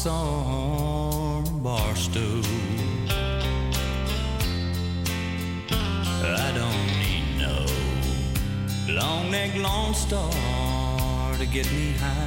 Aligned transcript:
some 0.00 1.44
bar 1.62 1.94
stool. 1.94 2.42
I 6.24 6.52
don't 6.60 6.86
need 7.02 7.26
no 7.36 7.56
long 8.94 9.30
neck, 9.30 9.54
long 9.56 9.92
star 9.92 11.34
to 11.36 11.44
get 11.44 11.70
me 11.72 11.92
high. 11.98 12.19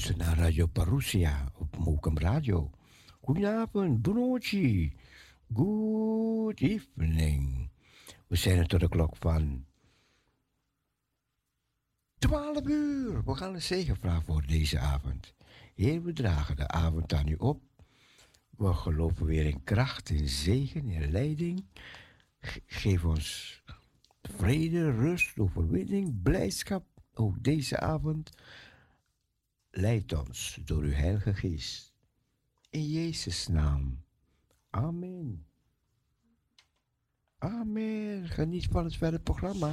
Luistert 0.00 0.28
naar 0.28 0.38
Radio 0.38 0.66
Parousia 0.66 1.52
op 1.58 1.76
Mokum 1.78 2.18
Radio. 2.18 2.70
Goedenavond, 3.20 4.02
broodje. 4.02 4.92
Good 5.54 6.60
evening. 6.60 7.70
We 8.26 8.36
zijn 8.36 8.58
er 8.58 8.66
tot 8.66 8.80
de 8.80 8.88
klok 8.88 9.16
van 9.16 9.66
12 12.18 12.66
uur. 12.66 13.24
We 13.24 13.34
gaan 13.34 13.54
een 13.54 13.62
zegenvraag 13.62 14.24
voor 14.24 14.46
deze 14.46 14.78
avond. 14.78 15.34
Heer, 15.74 16.02
we 16.02 16.12
dragen 16.12 16.56
de 16.56 16.68
avond 16.68 17.12
aan 17.12 17.28
u 17.28 17.34
op. 17.34 17.62
We 18.56 18.72
geloven 18.72 19.26
weer 19.26 19.46
in 19.46 19.64
kracht, 19.64 20.10
in 20.10 20.28
zegen, 20.28 20.88
in 20.88 21.10
leiding. 21.10 21.64
geef 22.66 23.04
ons 23.04 23.62
vrede, 24.22 24.90
rust, 24.90 25.38
overwinning, 25.38 26.22
blijdschap. 26.22 26.84
Ook 27.14 27.44
deze 27.44 27.80
avond. 27.80 28.30
Leid 29.70 30.12
ons 30.12 30.58
door 30.64 30.82
uw 30.82 30.92
Heilige 30.92 31.34
Geest. 31.34 31.92
In 32.70 32.90
Jezus' 32.90 33.46
naam. 33.46 34.04
Amen. 34.70 35.46
Amen. 37.38 38.28
Geniet 38.28 38.66
van 38.70 38.84
het 38.84 38.96
verder 38.96 39.20
programma. 39.20 39.72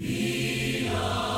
gezongen 0.00 1.29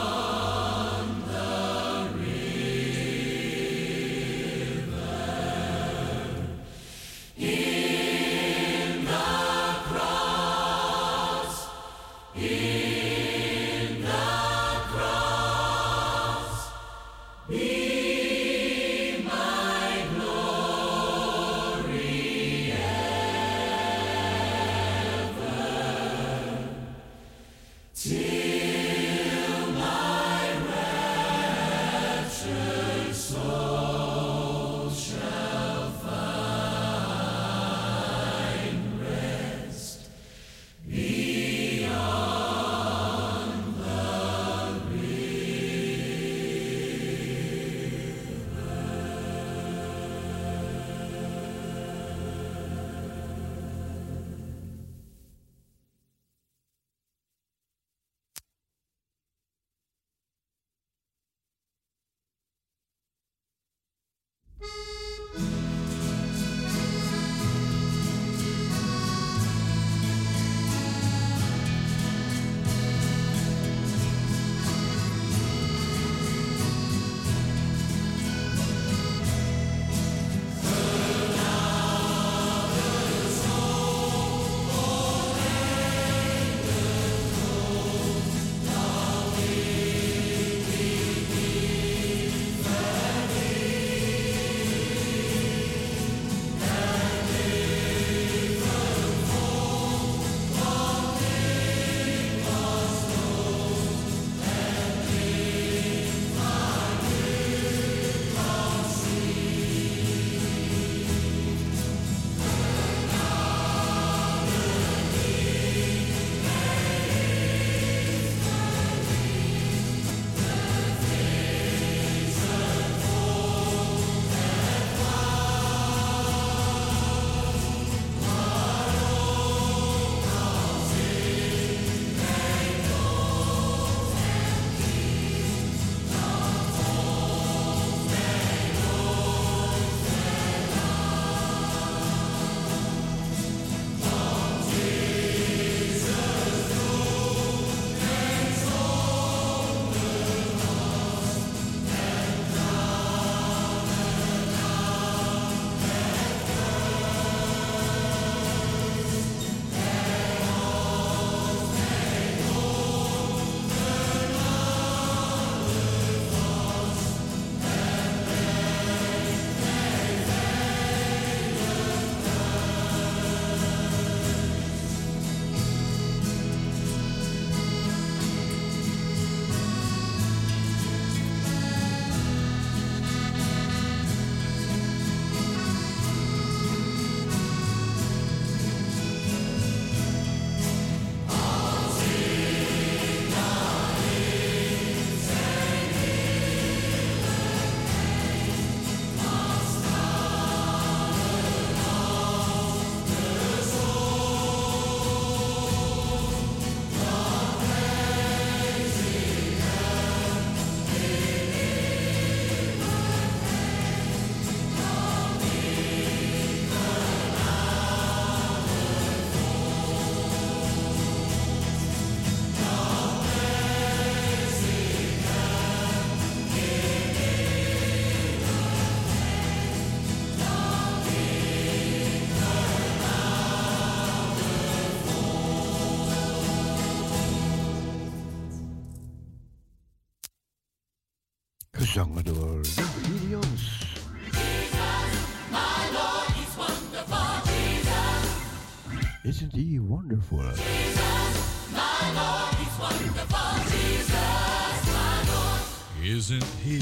Isn't 256.23 256.45
he 256.65 256.79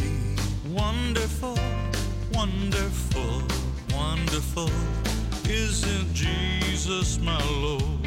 wonderful, 0.68 1.56
wonderful, 2.34 3.42
wonderful? 3.94 4.68
Isn't 5.48 6.12
Jesus 6.12 7.18
my 7.20 7.42
Lord 7.48 7.99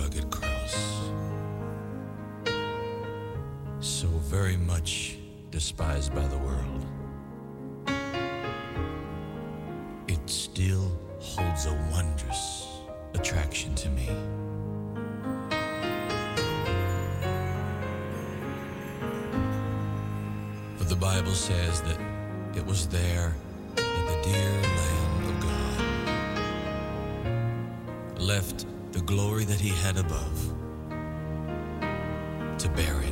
rugged 0.00 0.30
cross. 0.30 0.76
So 3.80 4.06
very 4.06 4.56
much 4.56 5.18
despised 5.50 6.14
by 6.14 6.26
the 6.26 6.38
world. 6.38 6.86
It 10.08 10.30
still 10.30 10.90
holds 11.18 11.66
a 11.66 11.74
wondrous 11.92 12.66
attraction 13.12 13.74
to 13.74 13.90
me. 13.90 14.06
For 20.78 20.84
the 20.84 20.96
Bible 20.96 21.34
says 21.34 21.82
that 21.82 22.00
it 22.56 22.64
was 22.64 22.88
there 22.88 23.34
that 23.76 24.06
the 24.10 24.22
dear 24.22 24.52
Lamb 24.78 25.24
of 25.30 25.36
God 28.16 28.22
left 28.22 28.64
the 29.00 29.06
glory 29.06 29.44
that 29.44 29.58
he 29.58 29.70
had 29.70 29.96
above 29.96 30.38
to 32.58 32.68
bear 32.68 33.00
it 33.00 33.09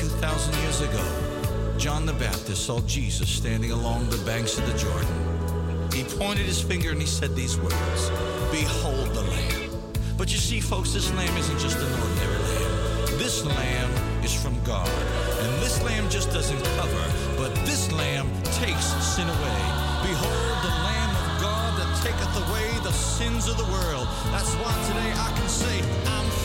2,000 0.00 0.54
years 0.62 0.80
ago, 0.80 1.76
John 1.76 2.06
the 2.06 2.14
Baptist 2.14 2.64
saw 2.64 2.80
Jesus 2.86 3.28
standing 3.28 3.70
along 3.70 4.08
the 4.08 4.16
banks 4.24 4.56
of 4.56 4.64
the 4.64 4.72
Jordan. 4.78 5.92
He 5.92 6.04
pointed 6.16 6.46
his 6.46 6.58
finger 6.58 6.92
and 6.92 7.00
he 7.02 7.06
said 7.06 7.36
these 7.36 7.58
words 7.58 8.08
Behold 8.50 9.08
the 9.12 9.20
Lamb. 9.20 9.70
But 10.16 10.32
you 10.32 10.38
see, 10.38 10.58
folks, 10.58 10.94
this 10.94 11.12
lamb 11.12 11.36
isn't 11.36 11.58
just 11.58 11.76
an 11.76 11.92
ordinary 12.00 12.38
lamb. 12.48 13.18
This 13.18 13.44
lamb 13.44 14.24
is 14.24 14.32
from 14.32 14.56
God. 14.64 14.88
And 14.88 15.52
this 15.60 15.82
lamb 15.82 16.08
just 16.08 16.32
doesn't 16.32 16.64
cover, 16.80 17.04
but 17.36 17.54
this 17.66 17.92
lamb 17.92 18.26
takes 18.56 18.86
sin 19.04 19.28
away. 19.28 19.60
Behold 20.00 20.56
the 20.64 20.74
Lamb 20.80 21.12
of 21.12 21.42
God 21.44 21.76
that 21.76 21.90
taketh 22.00 22.48
away 22.48 22.72
the 22.82 22.92
sins 22.92 23.48
of 23.48 23.58
the 23.58 23.64
world. 23.64 24.08
That's 24.32 24.54
why 24.64 24.72
today 24.88 25.12
I 25.12 25.28
can 25.36 25.48
say, 25.48 25.82
I'm 26.08 26.39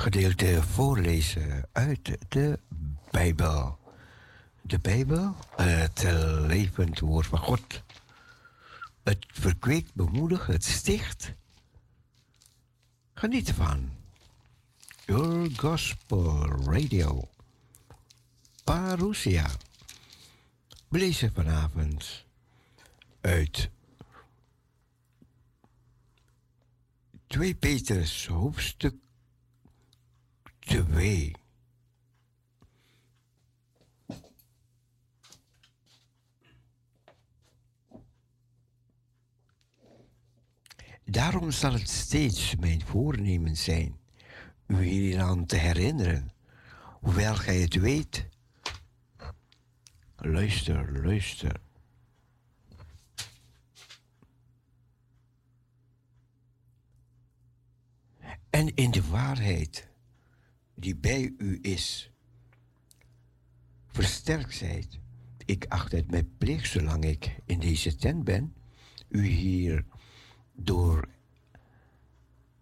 gedeelte 0.00 0.62
voorlezen 0.62 1.68
uit 1.72 2.18
de 2.28 2.58
Bijbel. 3.10 3.78
De 4.62 4.78
Bijbel, 4.78 5.34
het 5.56 6.02
levend 6.46 6.98
woord 6.98 7.26
van 7.26 7.38
God. 7.38 7.82
Het 9.02 9.26
verkweekt, 9.32 9.94
bemoedigt, 9.94 10.46
het 10.46 10.64
sticht. 10.64 11.32
Geniet 13.14 13.48
ervan. 13.48 13.90
Your 15.06 15.50
Gospel 15.56 16.46
Radio. 16.46 17.28
Parousia. 18.64 19.50
We 20.88 20.98
lezen 20.98 21.32
vanavond 21.32 22.24
uit 23.20 23.70
2 27.26 27.54
Petrus 27.54 28.26
hoofdstuk 28.26 28.94
2. 30.64 31.32
Daarom 41.04 41.50
zal 41.50 41.72
het 41.72 41.88
steeds 41.88 42.56
mijn 42.56 42.84
voornemen 42.84 43.56
zijn 43.56 44.02
u 44.66 44.82
hieraan 44.82 45.46
te 45.46 45.56
herinneren, 45.56 46.32
hoewel 47.00 47.34
gij 47.34 47.60
het 47.60 47.74
weet. 47.74 48.28
Luister, 50.16 51.02
luister. 51.02 51.60
En 58.50 58.74
in 58.74 58.90
de 58.90 59.08
waarheid 59.08 59.88
die 60.74 60.96
bij 60.96 61.34
u 61.38 61.58
is, 61.62 62.10
versterkt 63.86 64.54
zijt. 64.54 64.98
Ik 65.44 65.66
acht 65.68 65.92
het 65.92 66.10
mijn 66.10 66.36
plicht, 66.38 66.70
zolang 66.70 67.04
ik 67.04 67.36
in 67.44 67.60
deze 67.60 67.96
tent 67.96 68.24
ben, 68.24 68.54
u 69.08 69.26
hier 69.26 69.84
door 70.52 71.08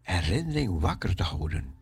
herinnering 0.01 0.81
wakker 0.81 1.15
te 1.15 1.23
houden. 1.23 1.75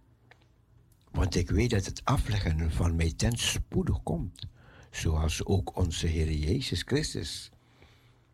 Want 1.10 1.34
ik 1.34 1.50
weet 1.50 1.70
dat 1.70 1.86
het 1.86 2.04
afleggen 2.04 2.70
van 2.70 2.96
mijn 2.96 3.16
tent 3.16 3.38
spoedig 3.38 4.02
komt, 4.02 4.46
zoals 4.90 5.44
ook 5.44 5.76
onze 5.76 6.06
Heer 6.06 6.32
Jezus 6.32 6.82
Christus 6.82 7.50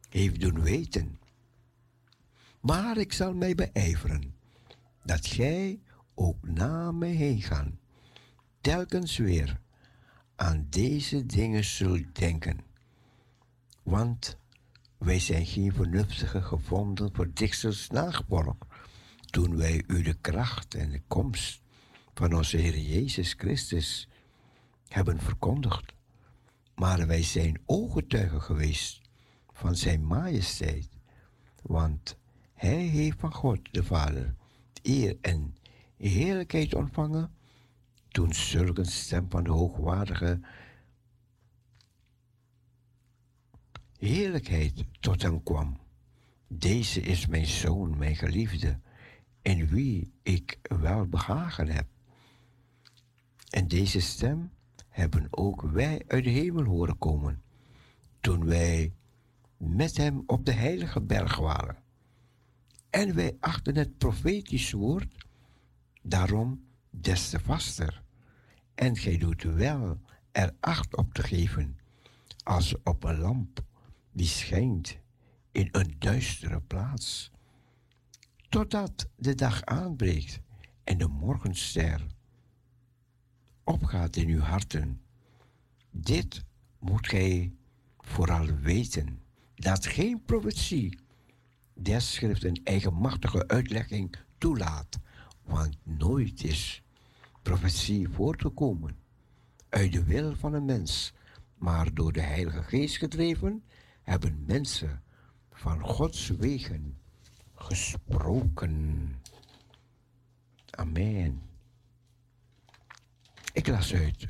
heeft 0.08 0.40
doen 0.40 0.62
weten. 0.62 1.18
Maar 2.60 2.96
ik 2.96 3.12
zal 3.12 3.34
mij 3.34 3.54
beijveren 3.54 4.34
dat 5.04 5.26
gij 5.26 5.80
ook 6.14 6.48
na 6.48 6.92
mij 6.92 7.10
heen 7.10 7.42
gaan, 7.42 7.78
telkens 8.66 9.16
weer 9.16 9.60
aan 10.36 10.66
deze 10.70 11.26
dingen 11.26 11.64
zult 11.64 12.14
denken. 12.16 12.60
Want 13.82 14.38
wij 14.98 15.18
zijn 15.18 15.46
geen 15.46 15.72
vernuftige 15.72 16.42
gevonden 16.42 17.14
voor 17.14 17.32
dichters 17.32 17.88
nageborgen, 17.88 18.58
toen 19.30 19.56
wij 19.56 19.84
u 19.86 20.02
de 20.02 20.14
kracht 20.14 20.74
en 20.74 20.90
de 20.90 21.02
komst 21.06 21.62
van 22.14 22.34
onze 22.34 22.56
Heer 22.56 22.78
Jezus 22.78 23.32
Christus 23.32 24.08
hebben 24.88 25.20
verkondigd. 25.20 25.92
Maar 26.74 27.06
wij 27.06 27.22
zijn 27.22 27.60
ooggetuigen 27.66 28.42
geweest 28.42 29.00
van 29.52 29.76
Zijn 29.76 30.06
majesteit, 30.06 30.88
want 31.62 32.16
Hij 32.54 32.82
heeft 32.82 33.20
van 33.20 33.34
God 33.34 33.58
de 33.70 33.84
Vader 33.84 34.34
eer 34.82 35.16
en 35.20 35.56
heerlijkheid 35.96 36.74
ontvangen 36.74 37.35
toen 38.16 38.34
zulke 38.34 38.84
stem 38.84 39.26
van 39.30 39.44
de 39.44 39.50
hoogwaardige 39.50 40.40
heerlijkheid 43.98 44.84
tot 45.00 45.22
hem 45.22 45.42
kwam. 45.42 45.78
Deze 46.48 47.00
is 47.00 47.26
mijn 47.26 47.46
zoon, 47.46 47.98
mijn 47.98 48.16
geliefde, 48.16 48.80
in 49.42 49.68
wie 49.68 50.12
ik 50.22 50.58
wel 50.62 51.06
behagen 51.06 51.68
heb. 51.68 51.86
En 53.50 53.68
deze 53.68 54.00
stem 54.00 54.50
hebben 54.88 55.26
ook 55.30 55.62
wij 55.62 56.02
uit 56.06 56.24
de 56.24 56.30
hemel 56.30 56.64
horen 56.64 56.98
komen, 56.98 57.42
toen 58.20 58.44
wij 58.44 58.92
met 59.56 59.96
hem 59.96 60.22
op 60.26 60.44
de 60.44 60.52
heilige 60.52 61.00
berg 61.00 61.36
waren. 61.36 61.82
En 62.90 63.14
wij 63.14 63.36
achten 63.40 63.76
het 63.76 63.98
profetisch 63.98 64.72
woord 64.72 65.26
daarom 66.02 66.66
des 66.90 67.30
te 67.30 67.40
vaster. 67.40 68.04
En 68.76 68.96
gij 68.96 69.18
doet 69.18 69.42
wel 69.42 70.00
er 70.32 70.54
acht 70.60 70.96
op 70.96 71.14
te 71.14 71.22
geven, 71.22 71.78
als 72.44 72.74
op 72.82 73.04
een 73.04 73.18
lamp 73.18 73.64
die 74.12 74.26
schijnt 74.26 74.98
in 75.52 75.68
een 75.72 75.96
duistere 75.98 76.60
plaats, 76.60 77.30
totdat 78.48 79.08
de 79.16 79.34
dag 79.34 79.64
aanbreekt 79.64 80.40
en 80.84 80.98
de 80.98 81.08
morgenster 81.08 82.06
opgaat 83.64 84.16
in 84.16 84.28
uw 84.28 84.40
harten. 84.40 85.00
Dit 85.90 86.44
moet 86.78 87.08
gij 87.08 87.52
vooral 87.98 88.46
weten, 88.46 89.20
dat 89.54 89.86
geen 89.86 90.22
profetie 90.24 90.98
des 91.74 92.14
schrift 92.14 92.44
een 92.44 92.60
eigenmachtige 92.64 93.48
uitlegging 93.48 94.16
toelaat, 94.38 94.98
want 95.42 95.76
nooit 95.82 96.44
is 96.44 96.82
profetie 97.46 98.08
voortgekomen 98.08 98.96
uit 99.68 99.92
de 99.92 100.04
wil 100.04 100.34
van 100.36 100.54
een 100.54 100.64
mens, 100.64 101.12
maar 101.54 101.94
door 101.94 102.12
de 102.12 102.20
Heilige 102.20 102.62
Geest 102.62 102.96
gedreven 102.96 103.64
hebben 104.02 104.44
mensen 104.46 105.02
van 105.52 105.80
Gods 105.80 106.28
wegen 106.28 106.98
gesproken. 107.54 109.14
Amen. 110.70 111.42
Ik 113.52 113.66
las 113.66 113.94
uit 113.94 114.28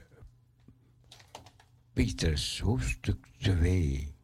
Pieters 1.92 2.60
hoofdstuk 2.60 3.26
2. 3.38 4.14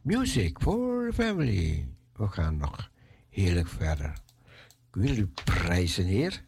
Music 0.00 0.58
for 0.60 1.12
family. 1.12 1.88
We 2.12 2.28
gaan 2.28 2.56
nog 2.56 2.90
heerlijk 3.28 3.68
verder. 3.68 4.28
Ik 4.94 5.00
wil 5.00 5.16
u 5.16 5.30
prijzen, 5.44 6.04
Heer. 6.04 6.42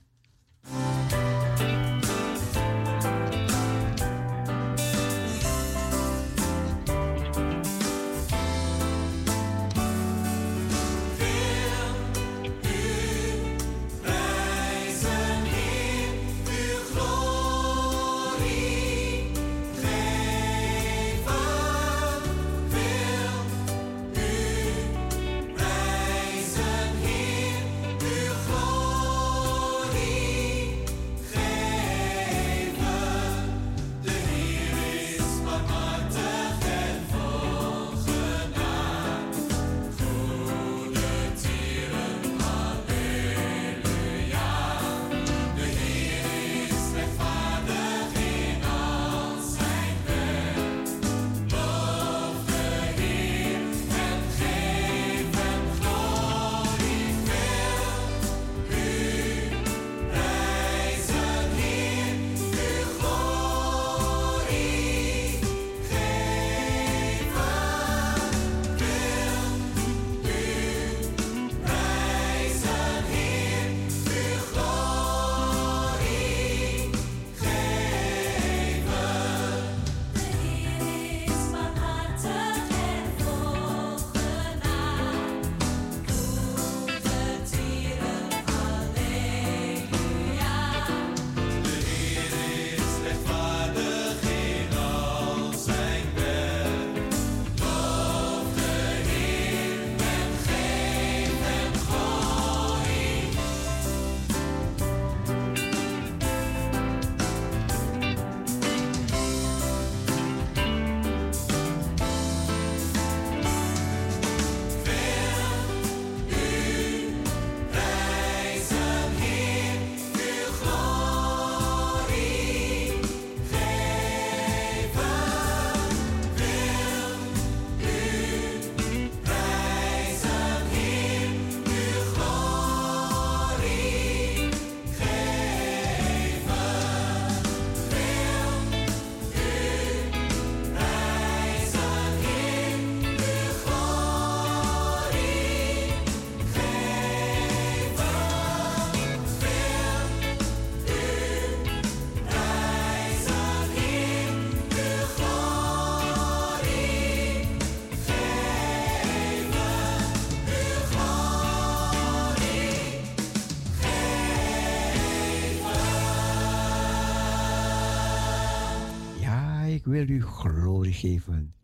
Wil 169.93 170.09
u 170.09 170.23
glorie 170.23 170.93
geven. 170.93 171.55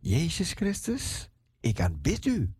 Jezus 0.00 0.52
Christus, 0.52 1.30
ik 1.60 1.80
aanbid 1.80 2.26
u. 2.26 2.54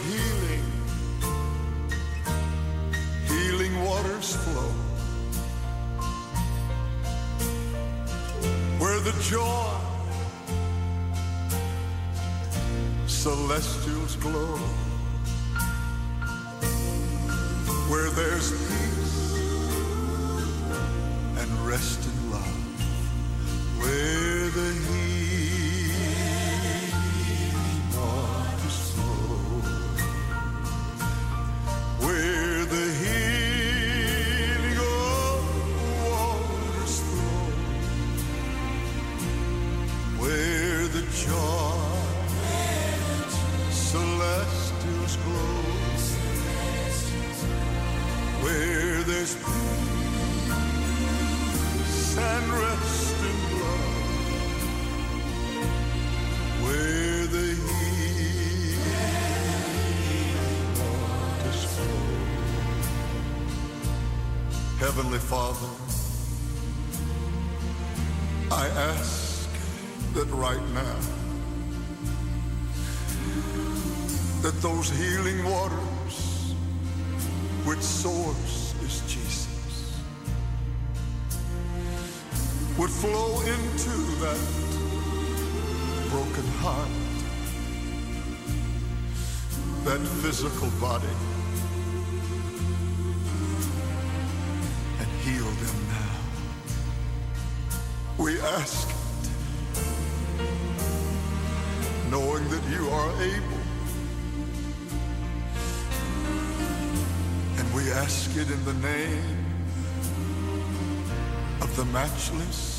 healing. 0.00 0.66
Healing 3.26 3.84
waters 3.84 4.36
flow. 4.36 4.70
Where 8.78 9.00
the 9.00 9.12
joy 9.22 9.82
celestials 13.06 14.16
glow. 14.16 14.61
Heavenly 64.94 65.20
Father, 65.20 65.68
I 68.50 68.68
ask 68.68 69.48
that 70.12 70.26
right 70.26 70.60
now 70.74 70.98
that 74.42 74.52
those 74.60 74.90
healing 74.90 75.42
waters, 75.44 76.54
which 77.64 77.80
source 77.80 78.74
is 78.82 79.00
Jesus, 79.08 79.98
would 82.76 82.90
flow 82.90 83.40
into 83.40 83.96
that 84.20 84.40
broken 86.10 86.46
heart, 86.60 86.90
that 89.84 90.06
physical 90.20 90.68
body, 90.78 91.16
matchless 111.92 112.71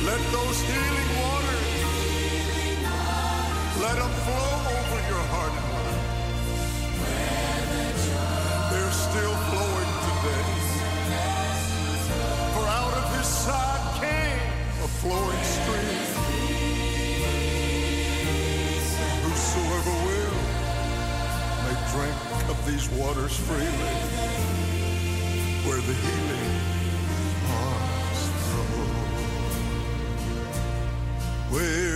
Let 0.09 0.23
those 0.33 0.59
healing 0.63 1.11
waters 1.23 1.67
let 3.85 3.97
them 4.03 4.15
flow 4.27 4.51
over 4.79 5.01
your 5.13 5.25
heart 5.33 5.78
still 9.19 9.39
flowing 9.51 9.93
today. 10.07 10.49
For 12.55 12.67
out 12.79 12.95
of 13.01 13.05
his 13.17 13.27
side 13.27 13.85
came 14.01 14.43
a 14.85 14.89
flowing 15.01 15.45
stream. 15.55 16.03
Whosoever 19.25 19.95
will 20.07 20.39
may 21.65 21.77
drink 21.93 22.19
of 22.53 22.59
these 22.69 22.87
waters 22.91 23.35
freely, 23.37 23.97
where 25.67 25.83
the 25.89 25.97
healing 26.05 26.55
hearts 27.51 28.23
flow. 28.47 28.87
Where 31.51 31.88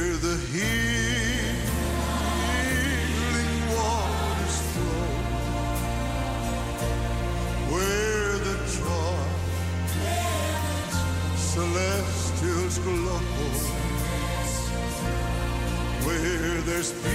there's 16.83 16.95
peace 16.95 17.14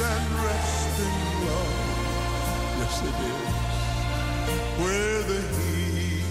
and 0.00 0.30
rest 0.44 1.00
in 1.00 1.14
love. 1.46 1.74
Yes, 2.78 3.00
it 3.02 3.18
is. 3.32 3.48
Where 4.78 5.22
the 5.22 5.40
healing 5.56 6.30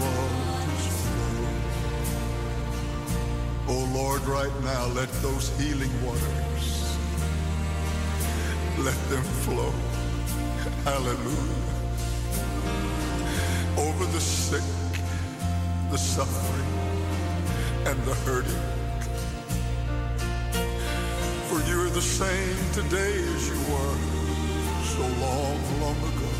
waters 0.00 0.86
flow. 1.04 1.48
Oh 3.68 3.84
Lord, 3.94 4.22
right 4.22 4.56
now, 4.62 4.86
let 4.86 5.10
those 5.20 5.46
healing 5.60 5.92
waters 6.06 6.96
let 8.78 8.98
them 9.10 9.24
flow. 9.44 9.72
Hallelujah. 10.84 11.66
Over 13.76 14.06
the 14.06 14.20
sick, 14.20 14.64
the 15.90 15.98
suffering, 15.98 16.87
and 17.88 18.04
the 18.04 18.14
hurting. 18.26 18.64
For 21.48 21.58
you're 21.70 21.88
the 21.88 22.02
same 22.02 22.56
today 22.74 23.14
as 23.34 23.48
you 23.48 23.58
were 23.72 23.98
so 24.94 25.04
long, 25.24 25.58
long 25.80 25.96
ago. 26.10 26.32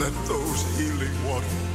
Let 0.00 0.12
those 0.26 0.60
healing 0.76 1.16
waters 1.24 1.67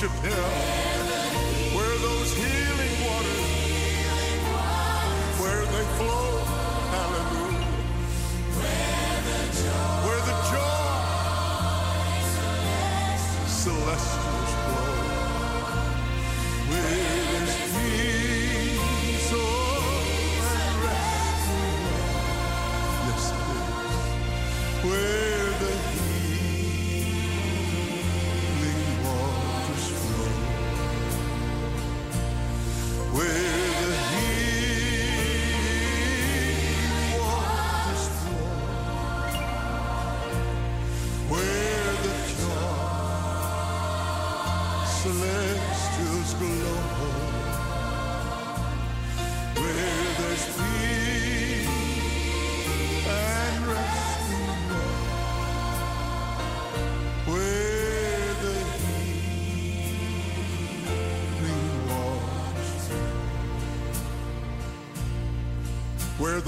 Worship 0.00 0.24
Him. 0.24 0.69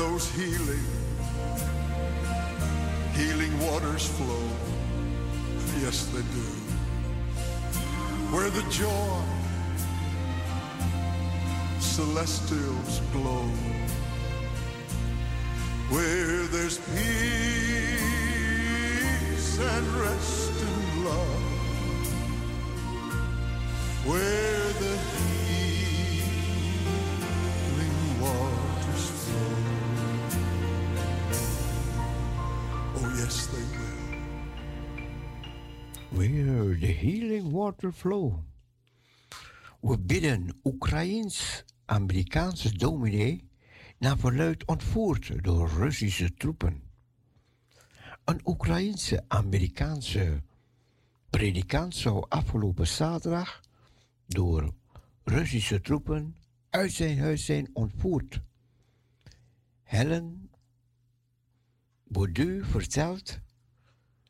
Those 0.08 0.26
healing, 0.32 0.86
healing 3.14 3.54
waters 3.60 4.06
flow. 4.18 4.48
Yes, 5.80 6.06
they 6.06 6.24
do. 6.38 6.46
Where 8.34 8.50
the 8.50 8.64
joy 8.68 9.22
celestials 11.78 13.00
glow, 13.12 13.46
where 15.94 16.46
there's 16.54 16.78
peace 16.78 17.08
and 19.60 19.86
rest 20.06 20.62
in 20.68 21.04
love, 21.04 21.42
where 24.04 24.66
the 24.82 24.94
healing 37.02 37.52
water 37.52 37.92
flow. 37.92 38.38
We 39.80 39.98
bidden 39.98 40.60
Oekraïens-Amerikaanse 40.64 42.76
dominee 42.76 43.48
naar 43.98 44.18
verluid 44.18 44.64
ontvoerd 44.64 45.44
door 45.44 45.68
Russische 45.68 46.34
troepen. 46.34 46.82
Een 48.24 48.40
Oekraïense-Amerikaanse 48.44 50.42
predikant 51.30 51.94
zou 51.94 52.24
afgelopen 52.28 52.86
zaterdag 52.86 53.60
door 54.26 54.74
Russische 55.24 55.80
troepen 55.80 56.36
uit 56.70 56.92
zijn 56.92 57.18
huis 57.18 57.44
zijn 57.44 57.70
ontvoerd. 57.72 58.40
Helen 59.82 60.50
Baudu 62.04 62.64
vertelt 62.64 63.40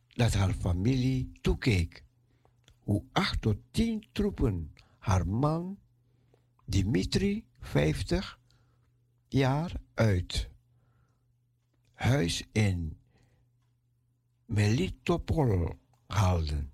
dat 0.09 0.35
haar 0.35 0.53
familie 0.53 1.33
toekeek 1.41 2.05
hoe 2.83 3.05
acht 3.13 3.41
tot 3.43 3.57
tien 3.71 4.07
troepen 4.13 4.73
haar 4.99 5.27
man 5.27 5.79
Dimitri, 6.65 7.45
50 7.61 8.39
jaar, 9.29 9.73
uit 9.95 10.51
huis 11.93 12.49
in 12.53 12.97
Melitopol 14.47 15.77
haalden. 16.07 16.73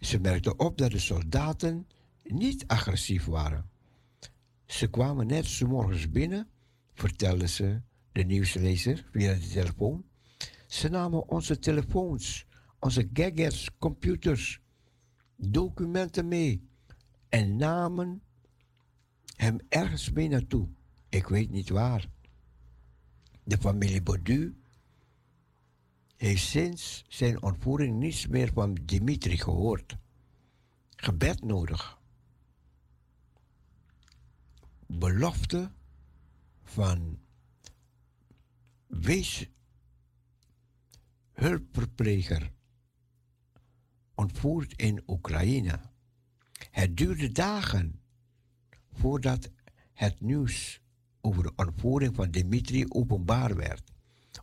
Ze 0.00 0.18
merkte 0.18 0.56
op 0.56 0.78
dat 0.78 0.90
de 0.90 0.98
soldaten 0.98 1.86
niet 2.22 2.66
agressief 2.66 3.24
waren. 3.24 3.70
Ze 4.66 4.90
kwamen 4.90 5.26
net 5.26 5.46
s 5.46 5.62
morgens 5.62 6.10
binnen, 6.10 6.48
vertelde 6.94 7.48
ze 7.48 7.80
de 8.12 8.22
nieuwslezer 8.22 9.08
via 9.10 9.34
de 9.34 9.48
telefoon. 9.48 10.04
Ze 10.66 10.88
namen 10.88 11.28
onze 11.28 11.58
telefoons, 11.58 12.46
onze 12.78 13.08
gadgets, 13.12 13.70
computers, 13.78 14.60
documenten 15.50 16.28
mee 16.28 16.68
en 17.28 17.56
namen 17.56 18.22
hem 19.36 19.58
ergens 19.68 20.10
mee 20.10 20.28
naartoe. 20.28 20.68
Ik 21.08 21.26
weet 21.26 21.50
niet 21.50 21.68
waar. 21.68 22.08
De 23.44 23.58
familie 23.58 24.02
Baudu 24.02 24.56
heeft 26.16 26.42
sinds 26.42 27.04
zijn 27.08 27.42
ontvoering 27.42 27.98
niets 27.98 28.26
meer 28.26 28.52
van 28.52 28.74
Dimitri 28.82 29.38
gehoord. 29.38 29.96
Gebed 30.96 31.44
nodig. 31.44 31.98
Belofte 34.86 35.70
van 36.62 37.18
wees 38.86 39.48
hulpverpleger 41.32 42.52
ontvoerd 44.14 44.72
in 44.76 45.02
Oekraïne. 45.06 45.80
Het 46.70 46.96
duurde 46.96 47.32
dagen 47.32 48.00
voordat 48.92 49.50
het 49.92 50.20
nieuws 50.20 50.80
over 51.20 51.42
de 51.42 51.52
ontvoering 51.56 52.14
van 52.14 52.30
Dimitri 52.30 52.84
openbaar 52.88 53.56
werd, 53.56 53.92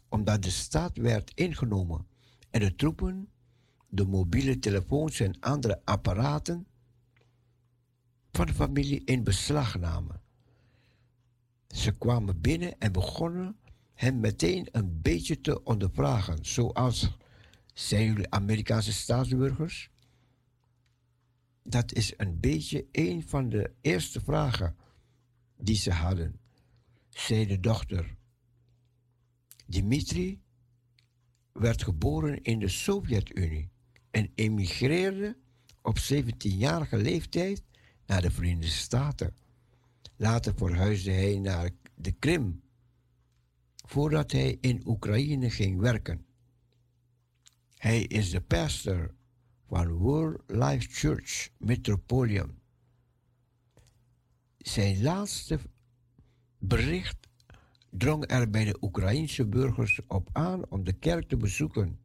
omdat 0.10 0.44
de 0.44 0.50
stad 0.50 0.98
werd 0.98 1.32
ingenomen 1.36 2.08
en 2.50 2.60
de 2.60 2.76
troepen 2.76 3.30
de 3.90 4.06
mobiele 4.06 4.60
telefoons 4.60 5.20
en 5.20 5.40
andere 5.40 5.82
apparaten 5.86 6.68
van 8.32 8.46
de 8.46 8.54
familie 8.54 9.02
in 9.06 9.24
beslag 9.24 9.80
namen. 9.80 10.22
Ze 11.68 11.92
kwamen 11.92 12.42
binnen 12.42 12.80
en 12.80 12.92
begonnen 12.92 13.56
hem 13.94 14.20
meteen 14.20 14.68
een 14.72 15.02
beetje 15.02 15.42
te 15.42 15.64
ondervragen, 15.64 16.46
zoals 16.46 17.18
zijn 17.88 18.06
jullie 18.06 18.30
Amerikaanse 18.30 18.94
staatsburgers? 18.94 19.90
Dat 21.64 21.94
is 21.94 22.14
een 22.18 22.40
beetje 22.40 22.86
een 22.92 23.28
van 23.28 23.50
de 23.50 23.74
eerste 23.82 24.22
vragen 24.22 24.76
die 25.58 25.76
ze 25.76 25.92
hadden, 25.92 26.40
zei 27.10 27.46
de 27.46 27.60
dochter. 27.60 28.16
Dimitri 29.66 30.42
werd 31.52 31.84
geboren 31.84 32.42
in 32.42 32.60
de 32.60 32.68
Sovjet-Unie 32.68 33.70
en 34.12 34.32
emigreerde 34.36 35.38
op 35.82 35.98
17-jarige 35.98 36.98
leeftijd 36.98 37.64
naar 38.06 38.22
de 38.22 38.32
Verenigde 38.32 38.68
Staten. 38.68 39.36
Later 40.16 40.54
verhuisde 40.56 41.12
hij 41.12 41.40
naar 41.40 41.70
de 41.96 42.12
Krim, 42.12 42.62
voordat 43.76 44.32
hij 44.32 44.58
in 44.62 44.82
Oekraïne 44.86 45.50
ging 45.50 45.80
werken. 45.80 46.26
Hij 47.82 48.02
is 48.02 48.30
de 48.30 48.42
pastor 48.42 49.14
van 49.68 49.88
World 49.88 50.42
Life 50.48 50.88
Church 50.90 51.50
Metropolitan. 51.58 52.60
Zijn 54.58 55.02
laatste 55.02 55.60
bericht 56.58 57.18
drong 57.90 58.32
er 58.32 58.50
bij 58.50 58.66
de 58.66 58.78
Oekraïense 58.82 59.46
burgers 59.46 60.00
op 60.08 60.30
aan 60.32 60.70
om 60.70 60.84
de 60.84 60.94
kerk 60.94 61.28
te 61.28 61.38
bezoeken 61.38 62.00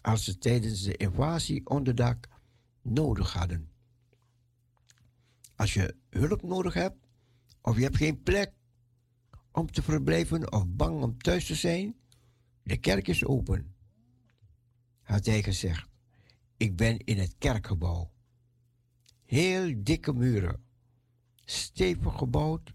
als 0.00 0.24
ze 0.24 0.38
tijdens 0.38 0.82
de 0.82 0.96
invasie 0.96 1.66
onderdak 1.66 2.28
nodig 2.82 3.32
hadden. 3.32 3.70
Als 5.56 5.74
je 5.74 5.96
hulp 6.10 6.42
nodig 6.42 6.74
hebt 6.74 7.06
of 7.62 7.76
je 7.76 7.82
hebt 7.82 7.96
geen 7.96 8.22
plek 8.22 8.52
om 9.52 9.70
te 9.70 9.82
verblijven 9.82 10.52
of 10.52 10.66
bang 10.66 11.02
om 11.02 11.18
thuis 11.18 11.46
te 11.46 11.54
zijn, 11.54 11.96
de 12.62 12.76
kerk 12.76 13.08
is 13.08 13.24
open, 13.24 13.74
had 15.06 15.26
hij 15.26 15.42
gezegd. 15.42 15.88
Ik 16.56 16.76
ben 16.76 16.98
in 16.98 17.18
het 17.18 17.34
kerkgebouw. 17.38 18.12
Heel 19.24 19.74
dikke 19.84 20.12
muren. 20.12 20.64
Stevig 21.44 22.18
gebouwd, 22.18 22.72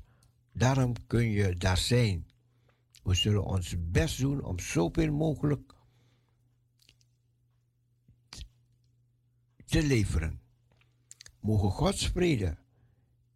daarom 0.51 1.07
kun 1.07 1.29
je 1.29 1.55
daar 1.55 1.77
zijn. 1.77 2.27
We 3.03 3.13
zullen 3.13 3.43
ons 3.43 3.75
best 3.79 4.19
doen 4.19 4.43
om 4.43 4.59
zoveel 4.59 5.11
mogelijk 5.11 5.75
te 9.65 9.83
leveren. 9.83 10.41
Mogen 11.39 11.71
Gods 11.71 12.07
vrede 12.07 12.57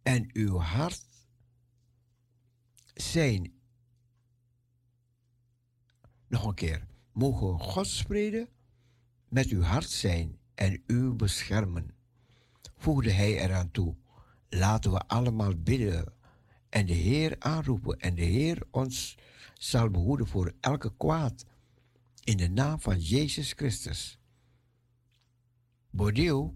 en 0.02 0.30
uw 0.32 0.58
hart 0.58 1.06
zijn. 2.94 3.52
Nog 6.28 6.44
een 6.44 6.54
keer. 6.54 6.86
Mogen 7.12 7.60
Gods 7.60 8.02
vrede 8.02 8.54
met 9.28 9.48
uw 9.48 9.62
hart 9.62 9.90
zijn 9.90 10.38
en 10.54 10.82
u 10.86 11.12
beschermen. 11.12 11.90
Voegde 12.76 13.10
hij 13.10 13.38
eraan 13.38 13.70
toe. 13.70 13.94
Laten 14.48 14.92
we 14.92 14.98
allemaal 15.06 15.54
bidden 15.56 16.12
en 16.68 16.86
de 16.86 16.92
Heer 16.92 17.36
aanroepen 17.38 17.98
en 17.98 18.14
de 18.14 18.22
Heer 18.24 18.62
ons 18.70 19.18
zal 19.54 19.90
behoeden 19.90 20.26
voor 20.26 20.52
elke 20.60 20.96
kwaad. 20.96 21.44
In 22.24 22.36
de 22.36 22.48
naam 22.48 22.80
van 22.80 23.00
Jezus 23.00 23.52
Christus. 23.52 24.18
Bordeaux 25.90 26.54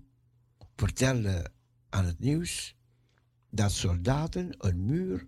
vertelde 0.77 1.51
aan 1.89 2.05
het 2.05 2.19
nieuws 2.19 2.77
dat 3.51 3.73
soldaten 3.73 4.55
een 4.59 4.85
muur 4.85 5.27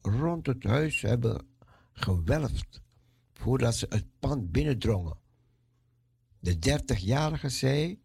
rond 0.00 0.46
het 0.46 0.64
huis 0.64 1.00
hebben 1.00 1.46
gewelfd 1.92 2.82
voordat 3.32 3.76
ze 3.76 3.86
het 3.88 4.04
pand 4.18 4.52
binnendrongen. 4.52 5.18
De 6.44 6.58
dertigjarige 6.58 7.48
zei 7.48 8.00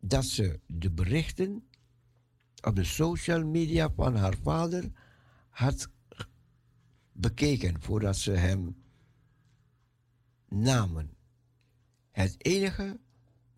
dat 0.00 0.24
ze 0.24 0.60
de 0.66 0.90
berichten 0.90 1.68
op 2.62 2.76
de 2.76 2.84
social 2.84 3.46
media 3.46 3.92
van 3.96 4.16
haar 4.16 4.36
vader 4.42 4.92
had 5.48 5.88
bekeken 7.12 7.80
voordat 7.80 8.16
ze 8.16 8.30
hem 8.30 8.82
namen. 10.48 11.10
Het 12.10 12.34
enige 12.46 13.00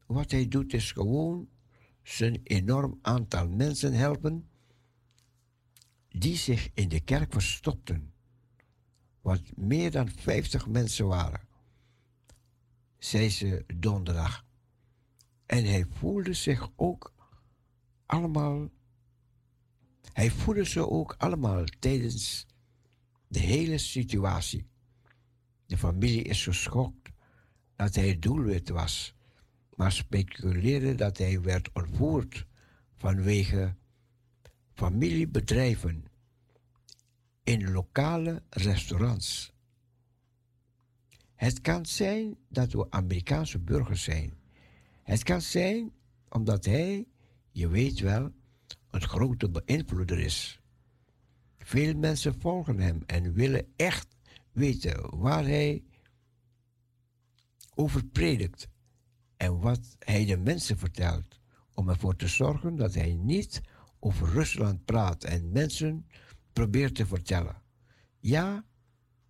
wat 0.07 0.31
hij 0.31 0.49
doet 0.49 0.73
is 0.73 0.93
gewoon 0.93 1.49
zijn 2.03 2.41
enorm 2.45 2.99
aantal 3.03 3.49
mensen 3.49 3.93
helpen 3.93 4.49
die 6.09 6.37
zich 6.37 6.71
in 6.75 6.89
de 6.89 7.01
kerk 7.01 7.33
verstopten, 7.33 8.13
wat 9.21 9.43
meer 9.57 9.91
dan 9.91 10.09
50 10.09 10.67
mensen 10.67 11.07
waren 11.07 11.51
zei 13.05 13.31
ze 13.31 13.65
donderdag. 13.77 14.45
En 15.47 15.65
hij 15.65 15.87
voelde 15.91 16.33
zich 16.33 16.71
ook 16.77 17.13
allemaal 18.07 18.71
Hij 20.13 20.31
voelde 20.31 20.65
ze 20.65 20.89
ook 20.89 21.15
allemaal 21.19 21.65
tijdens 21.79 22.47
de 23.29 23.39
hele 23.39 23.79
situatie. 23.79 24.67
De 25.67 25.79
familie 25.79 26.23
is 26.23 26.43
geschokt 26.43 27.11
dat 27.77 27.95
hij 27.95 28.19
doelwit 28.19 28.69
was, 28.69 29.15
maar 29.75 29.93
speculeerde 29.93 30.95
dat 30.95 31.19
hij 31.19 31.41
werd 31.41 31.71
ontvoerd 31.73 32.47
vanwege 32.97 33.75
familiebedrijven 34.75 36.05
in 37.43 37.71
lokale 37.71 38.43
restaurants. 38.51 39.52
Het 41.43 41.61
kan 41.61 41.87
zijn 41.87 42.37
dat 42.49 42.73
we 42.73 42.91
Amerikaanse 42.91 43.59
burgers 43.59 44.03
zijn. 44.03 44.35
Het 45.03 45.23
kan 45.23 45.41
zijn 45.41 45.93
omdat 46.29 46.65
hij, 46.65 47.07
je 47.51 47.69
weet 47.69 48.01
wel, 48.01 48.33
een 48.91 49.03
grote 49.03 49.51
beïnvloeder 49.51 50.19
is. 50.19 50.61
Veel 51.59 51.95
mensen 51.95 52.41
volgen 52.41 52.79
hem 52.79 53.03
en 53.07 53.33
willen 53.33 53.73
echt 53.77 54.07
weten 54.53 55.19
waar 55.19 55.45
hij 55.45 55.83
over 57.75 58.05
predikt 58.05 58.69
en 59.37 59.61
wat 59.61 59.97
hij 59.99 60.25
de 60.25 60.37
mensen 60.37 60.79
vertelt, 60.79 61.41
om 61.75 61.89
ervoor 61.89 62.17
te 62.17 62.29
zorgen 62.29 62.77
dat 62.77 62.95
hij 62.95 63.15
niet 63.15 63.61
over 63.99 64.29
Rusland 64.29 64.85
praat 64.85 65.25
en 65.25 65.53
mensen 65.53 66.07
probeert 66.53 66.95
te 66.95 67.07
vertellen. 67.07 67.63
Ja, 68.19 68.65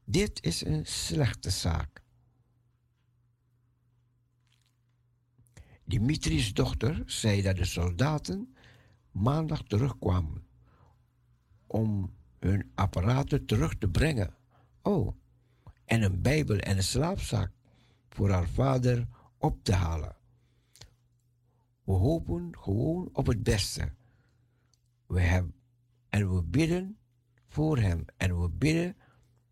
dit 0.05 0.45
is 0.45 0.65
een 0.65 0.87
slechte 0.87 1.51
zaak. 1.51 2.02
Dimitri's 5.93 6.55
dochter 6.55 7.03
zei 7.07 7.43
dat 7.43 7.57
de 7.57 7.65
soldaten 7.65 8.55
maandag 9.11 9.63
terugkwamen 9.63 10.47
om 11.67 12.15
hun 12.39 12.71
apparaten 12.75 13.47
terug 13.47 13.75
te 13.79 13.89
brengen. 13.89 14.35
Oh, 14.83 15.17
en 15.85 16.03
een 16.03 16.23
Bijbel 16.23 16.59
en 16.59 16.77
een 16.77 16.83
slaapzak 16.83 17.51
voor 18.09 18.31
haar 18.31 18.49
vader 18.49 19.09
op 19.39 19.65
te 19.65 19.75
halen. 19.75 20.17
We 21.85 21.93
hopen 21.93 22.59
gewoon 22.59 23.09
op 23.13 23.27
het 23.27 23.43
beste. 23.43 23.93
We 25.07 25.21
hebben, 25.21 25.55
en 26.09 26.35
we 26.35 26.43
bidden 26.43 26.99
voor 27.49 27.79
hem 27.79 28.05
en 28.17 28.41
we 28.41 28.49
bidden 28.49 28.97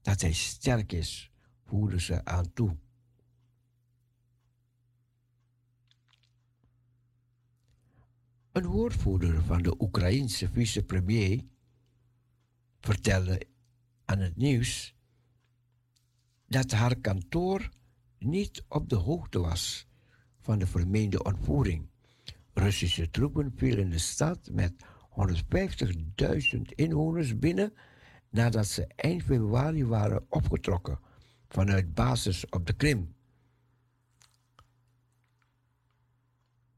dat 0.02 0.20
hij 0.20 0.32
sterk 0.32 0.92
is, 0.92 1.30
voeren 1.64 2.00
ze 2.00 2.24
aan 2.24 2.52
toe. 2.52 2.76
Een 8.52 8.66
woordvoerder 8.66 9.42
van 9.42 9.62
de 9.62 9.74
Oekraïense 9.78 10.48
vicepremier 10.48 11.44
vertelde 12.80 13.46
aan 14.04 14.18
het 14.18 14.36
nieuws 14.36 14.94
dat 16.46 16.70
haar 16.70 16.96
kantoor 16.96 17.68
niet 18.18 18.64
op 18.68 18.88
de 18.88 18.96
hoogte 18.96 19.38
was 19.38 19.88
van 20.40 20.58
de 20.58 20.66
vermeende 20.66 21.22
ontvoering. 21.22 21.88
Russische 22.52 23.10
troepen 23.10 23.52
vielen 23.56 23.90
de 23.90 23.98
stad 23.98 24.50
met 24.52 24.72
150.000 26.56 26.60
inwoners 26.74 27.38
binnen 27.38 27.72
nadat 28.30 28.66
ze 28.66 28.86
eind 28.86 29.22
februari 29.22 29.84
waren 29.84 30.26
opgetrokken 30.28 30.98
vanuit 31.48 31.94
basis 31.94 32.48
op 32.48 32.66
de 32.66 32.72
Krim. 32.72 33.14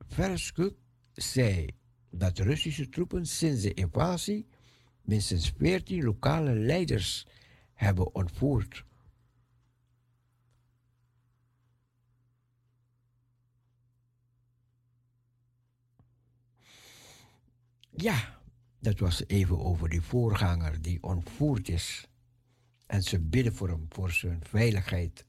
Verskuk 0.07 0.82
zei 1.15 1.69
dat 2.11 2.39
Russische 2.39 2.89
troepen 2.89 3.27
sinds 3.27 3.63
de 3.63 3.75
invasie 3.75 4.47
minstens 5.03 5.53
14 5.59 6.05
lokale 6.05 6.55
leiders 6.55 7.27
hebben 7.73 8.15
ontvoerd. 8.15 8.85
Ja, 17.91 18.41
dat 18.79 18.99
was 18.99 19.27
even 19.27 19.59
over 19.59 19.89
die 19.89 20.01
voorganger 20.01 20.83
die 20.83 21.03
ontvoerd 21.03 21.69
is. 21.69 22.09
En 22.87 23.03
ze 23.03 23.21
bidden 23.21 23.55
voor 23.55 23.69
hem, 23.69 23.87
voor 23.89 24.11
zijn 24.11 24.41
veiligheid. 24.45 25.27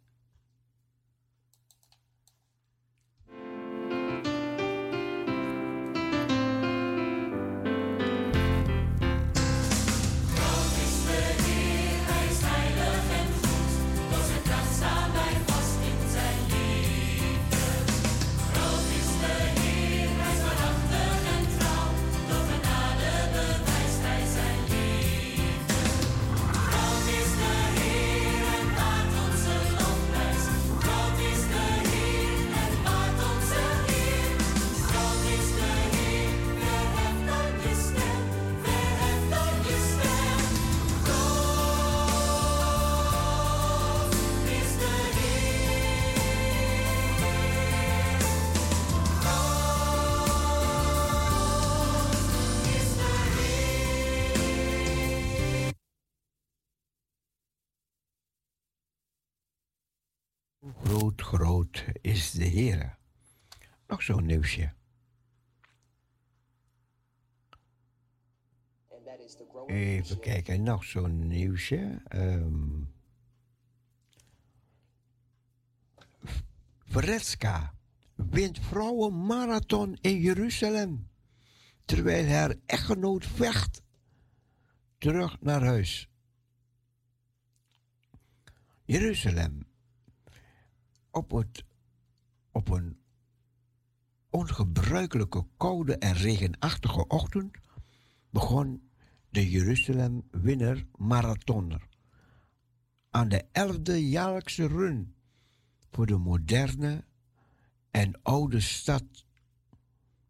De 62.14 62.44
Heer. 62.44 62.98
Nog 63.88 64.02
zo'n 64.02 64.26
nieuwsje. 64.26 64.74
Even 69.68 70.20
kijken, 70.20 70.64
nog 70.64 70.84
zo'n 70.84 71.28
nieuwsje. 71.28 72.02
Um, 72.16 72.94
Veretska 76.86 77.74
wint 78.16 78.60
vrouwenmarathon 78.60 79.98
in 80.02 80.20
Jeruzalem. 80.20 81.10
Terwijl 81.86 82.28
haar 82.28 82.56
echtgenoot 82.66 83.26
vecht 83.26 83.82
terug 84.98 85.42
naar 85.42 85.64
huis. 85.64 86.10
Jeruzalem. 88.84 89.68
Op 91.12 91.32
het 91.32 91.64
op 92.54 92.70
een 92.70 92.98
ongebruikelijke 94.30 95.46
koude 95.58 95.98
en 95.98 96.14
regenachtige 96.14 97.08
ochtend 97.08 97.58
begon 98.30 98.90
de 99.30 99.50
Jeruzalem-winner 99.50 100.86
marathoner 100.98 101.88
aan 103.10 103.30
de 103.30 103.46
elfde 103.52 104.10
jaarlijkse 104.10 104.68
run 104.68 105.16
voor 105.92 106.06
de 106.06 106.18
moderne 106.18 107.04
en 107.92 108.22
oude 108.22 108.60
stad. 108.60 109.26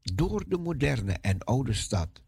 Door 0.02 0.50
de 0.50 0.58
moderne 0.58 1.14
en 1.14 1.44
oude 1.44 1.74
stad. 1.74 2.24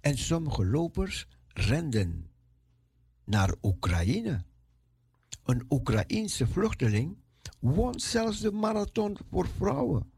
En 0.00 0.18
sommige 0.18 0.66
lopers 0.66 1.28
renden 1.46 2.30
naar 3.24 3.54
Oekraïne. 3.62 4.44
Een 5.44 5.64
Oekraïense 5.68 6.46
vluchteling 6.46 7.16
won 7.58 8.00
zelfs 8.00 8.40
de 8.40 8.52
marathon 8.52 9.16
voor 9.30 9.48
vrouwen. 9.48 10.12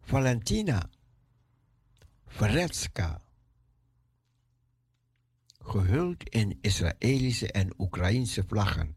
Valentina 0.00 0.90
Veretska, 2.26 3.22
gehuld 5.60 6.28
in 6.28 6.58
Israëlische 6.60 7.52
en 7.52 7.74
Oekraïnse 7.78 8.44
vlaggen, 8.46 8.96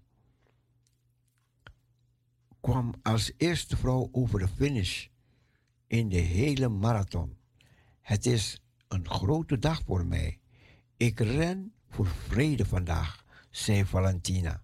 kwam 2.62 2.94
als 3.02 3.32
eerste 3.38 3.78
vrouw 3.78 4.10
over 4.12 4.40
de 4.40 4.48
finish 4.48 5.08
in 5.88 6.10
de 6.10 6.18
hele 6.18 6.70
marathon. 6.70 7.38
Het 8.02 8.26
is 8.26 8.62
een 8.88 9.08
grote 9.08 9.60
dag 9.60 9.82
voor 9.86 10.06
mij. 10.06 10.40
Ik 10.98 11.20
ren 11.20 11.74
voor 11.90 12.08
vrede 12.08 12.66
vandaag, 12.66 13.26
zei 13.50 13.86
Valentina. 13.86 14.64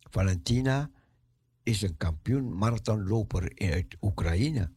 Valentina 0.00 0.90
is 1.64 1.82
een 1.82 1.96
kampioen 1.96 2.56
marathonloper 2.56 3.52
uit 3.54 3.96
Oekraïne. 4.00 4.70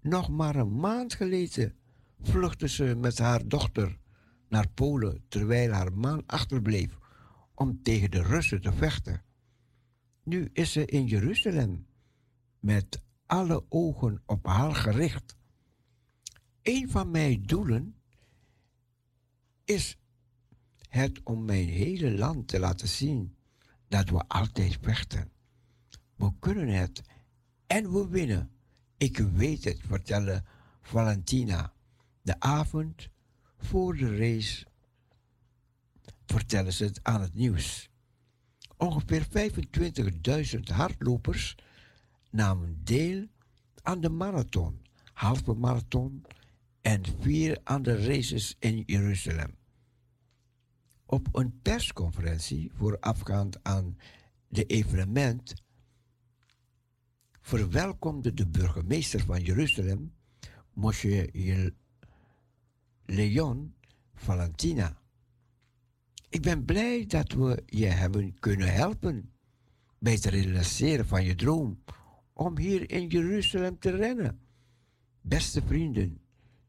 Nog 0.00 0.28
maar 0.28 0.56
een 0.56 0.76
maand 0.76 1.14
geleden 1.14 1.74
vluchtte 2.20 2.68
ze 2.68 2.94
met 2.96 3.18
haar 3.18 3.48
dochter 3.48 3.98
naar 4.48 4.68
Polen 4.68 5.24
terwijl 5.28 5.72
haar 5.72 5.92
man 5.92 6.22
achterbleef 6.26 6.98
om 7.54 7.82
tegen 7.82 8.10
de 8.10 8.22
Russen 8.22 8.60
te 8.60 8.72
vechten. 8.72 9.22
Nu 10.22 10.50
is 10.52 10.72
ze 10.72 10.84
in 10.84 11.06
Jeruzalem 11.06 11.86
met 12.60 13.02
alle 13.26 13.64
ogen 13.68 14.22
op 14.26 14.46
haar 14.46 14.74
gericht. 14.74 15.36
Een 16.62 16.90
van 16.90 17.10
mijn 17.10 17.42
doelen 17.42 17.96
is 19.64 19.98
het 20.88 21.20
om 21.22 21.44
mijn 21.44 21.68
hele 21.68 22.16
land 22.16 22.48
te 22.48 22.58
laten 22.58 22.88
zien 22.88 23.36
dat 23.88 24.10
we 24.10 24.28
altijd 24.28 24.78
vechten. 24.80 25.32
We 26.16 26.32
kunnen 26.38 26.68
het 26.68 27.02
en 27.66 27.92
we 27.92 28.08
winnen. 28.08 28.50
Ik 28.96 29.18
weet 29.18 29.64
het, 29.64 29.80
vertelde 29.86 30.42
Valentina. 30.80 31.72
De 32.22 32.40
avond 32.40 33.08
voor 33.56 33.96
de 33.96 34.16
race 34.16 34.66
vertellen 36.26 36.72
ze 36.72 36.84
het 36.84 37.00
aan 37.02 37.20
het 37.20 37.34
nieuws. 37.34 37.90
Ongeveer 38.76 39.26
25.000 40.54 40.60
hardlopers 40.60 41.54
namen 42.30 42.80
deel 42.84 43.26
aan 43.82 44.00
de 44.00 44.08
marathon, 44.08 44.82
halve 45.12 45.52
marathon 45.52 46.24
en 46.80 47.02
vier 47.20 47.60
andere 47.64 48.06
races 48.06 48.56
in 48.58 48.82
Jeruzalem. 48.86 49.56
Op 51.06 51.28
een 51.32 51.60
persconferentie 51.62 52.70
voorafgaand 52.74 53.62
aan 53.62 53.96
de 54.48 54.64
evenement 54.64 55.54
verwelkomde 57.44 58.34
de 58.34 58.46
burgemeester 58.46 59.20
van 59.20 59.42
Jeruzalem, 59.42 60.12
Moshe 60.72 61.30
Leon 63.04 63.74
Valentina. 64.14 64.98
Ik 66.28 66.42
ben 66.42 66.64
blij 66.64 67.06
dat 67.06 67.32
we 67.32 67.62
je 67.66 67.86
hebben 67.86 68.38
kunnen 68.38 68.72
helpen 68.72 69.32
bij 69.98 70.12
het 70.12 70.24
realiseren 70.24 71.06
van 71.06 71.24
je 71.24 71.34
droom 71.34 71.82
om 72.32 72.58
hier 72.58 72.90
in 72.90 73.06
Jeruzalem 73.06 73.78
te 73.78 73.90
rennen. 73.90 74.40
Beste 75.20 75.62
vrienden, 75.62 76.20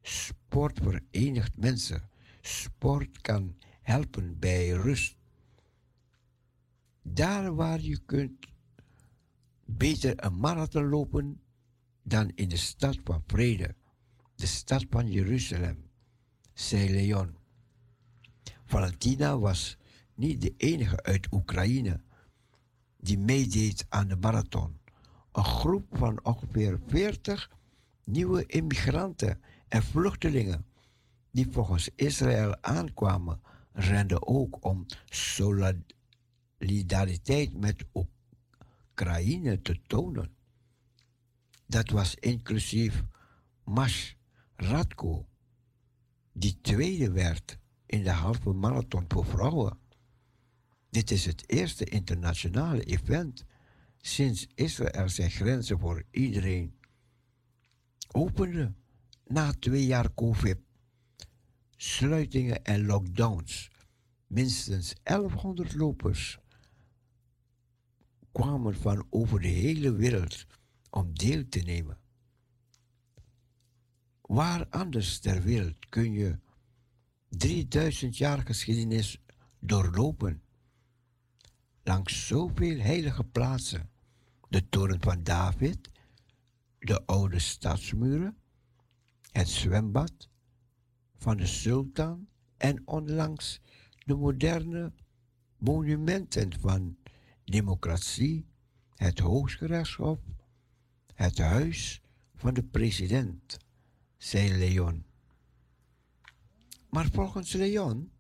sport 0.02 0.80
verenigt 0.84 1.58
mensen. 1.58 2.10
Sport 2.42 3.22
kan 3.22 3.56
helpen 3.82 4.40
bij 4.40 4.70
rust. 4.70 5.18
Daar 7.02 7.56
waar 7.56 7.82
je 7.82 8.00
kunt 8.06 8.54
beter 9.66 10.24
een 10.24 10.40
marathon 10.40 10.90
lopen 10.90 11.42
dan 12.04 12.32
in 12.36 12.50
de 12.50 12.58
stad 12.58 12.98
van 13.04 13.24
vrede, 13.28 13.76
de 14.36 14.46
stad 14.46 14.86
van 14.90 15.12
Jeruzalem, 15.12 15.90
zei 16.54 16.92
Leon. 16.92 17.36
Valentina 18.66 19.40
was 19.40 19.78
niet 20.14 20.42
de 20.42 20.54
enige 20.58 21.04
uit 21.04 21.28
Oekraïne 21.32 22.02
die 22.98 23.20
meedeed 23.20 23.86
aan 23.90 24.08
de 24.08 24.16
marathon. 24.16 24.80
Een 25.32 25.44
groep 25.44 25.98
van 25.98 26.20
ongeveer 26.24 26.80
40 26.88 27.52
nieuwe 28.04 28.46
immigranten 28.46 29.42
en 29.68 29.84
vluchtelingen 29.84 30.66
die 31.32 31.48
volgens 31.52 31.90
Israël 31.96 32.56
aankwamen, 32.62 33.42
renden 33.72 34.28
ook 34.28 34.66
om 34.66 34.86
solidariteit 35.06 37.54
met 37.54 37.86
Oekraïne 38.96 39.62
te 39.62 39.82
tonen. 39.88 40.36
Dat 41.66 41.90
was 41.90 42.16
inclusief 42.16 43.04
Mash 43.64 44.14
Radko, 44.56 45.28
die 46.34 46.62
tweede 46.62 47.12
werd 47.12 47.58
in 47.86 48.04
de 48.04 48.12
halve 48.12 48.54
marathon 48.54 49.06
voor 49.08 49.26
vrouwen. 49.26 49.78
Dit 50.90 51.12
is 51.12 51.26
het 51.26 51.50
eerste 51.50 51.86
internationale 51.86 52.84
event 52.84 53.44
sinds 53.98 54.48
Israël 54.54 55.10
zijn 55.10 55.32
grenzen 55.32 55.80
voor 55.80 56.04
iedereen 56.12 56.76
opende 58.12 58.74
na 59.26 59.54
twee 59.60 59.86
jaar 59.86 60.14
COVID. 60.14 60.58
Sluitingen 61.76 62.64
en 62.64 62.86
lockdowns. 62.86 63.70
Minstens 64.28 64.94
1100 65.04 65.74
lopers 65.74 66.40
kwamen 68.36 68.76
van 68.76 69.06
over 69.10 69.42
de 69.42 69.48
hele 69.48 69.92
wereld 69.92 70.46
om 70.90 71.14
deel 71.14 71.50
te 71.50 71.60
nemen. 71.60 71.98
Waar 74.22 74.68
anders 74.70 75.20
ter 75.20 75.42
wereld 75.42 75.90
kun 75.90 76.12
je 76.12 76.40
3000 77.30 78.18
jaar 78.18 78.42
geschiedenis 78.42 79.22
doorlopen? 79.60 80.42
Langs 81.84 82.28
zoveel 82.28 82.80
heilige 82.80 83.24
plaatsen. 83.24 83.90
De 84.50 84.70
toren 84.70 85.02
van 85.02 85.24
David, 85.24 85.90
de 86.80 87.06
oude 87.06 87.40
stadsmuren, 87.40 88.38
het 89.32 89.50
zwembad 89.50 90.30
van 91.18 91.38
de 91.38 91.46
sultan 91.46 92.28
en 92.58 92.82
onlangs 92.88 93.62
de 94.06 94.16
moderne 94.16 94.94
monumenten 95.58 96.60
van 96.60 96.98
democratie, 97.46 98.46
het 98.96 99.20
hooggerechtshof, 99.20 100.20
het 101.14 101.38
huis 101.38 102.02
van 102.36 102.54
de 102.54 102.64
president, 102.64 103.58
zei 104.18 104.58
Leon. 104.58 105.06
Maar 106.90 107.10
volgens 107.12 107.52
Leon, 107.52 108.12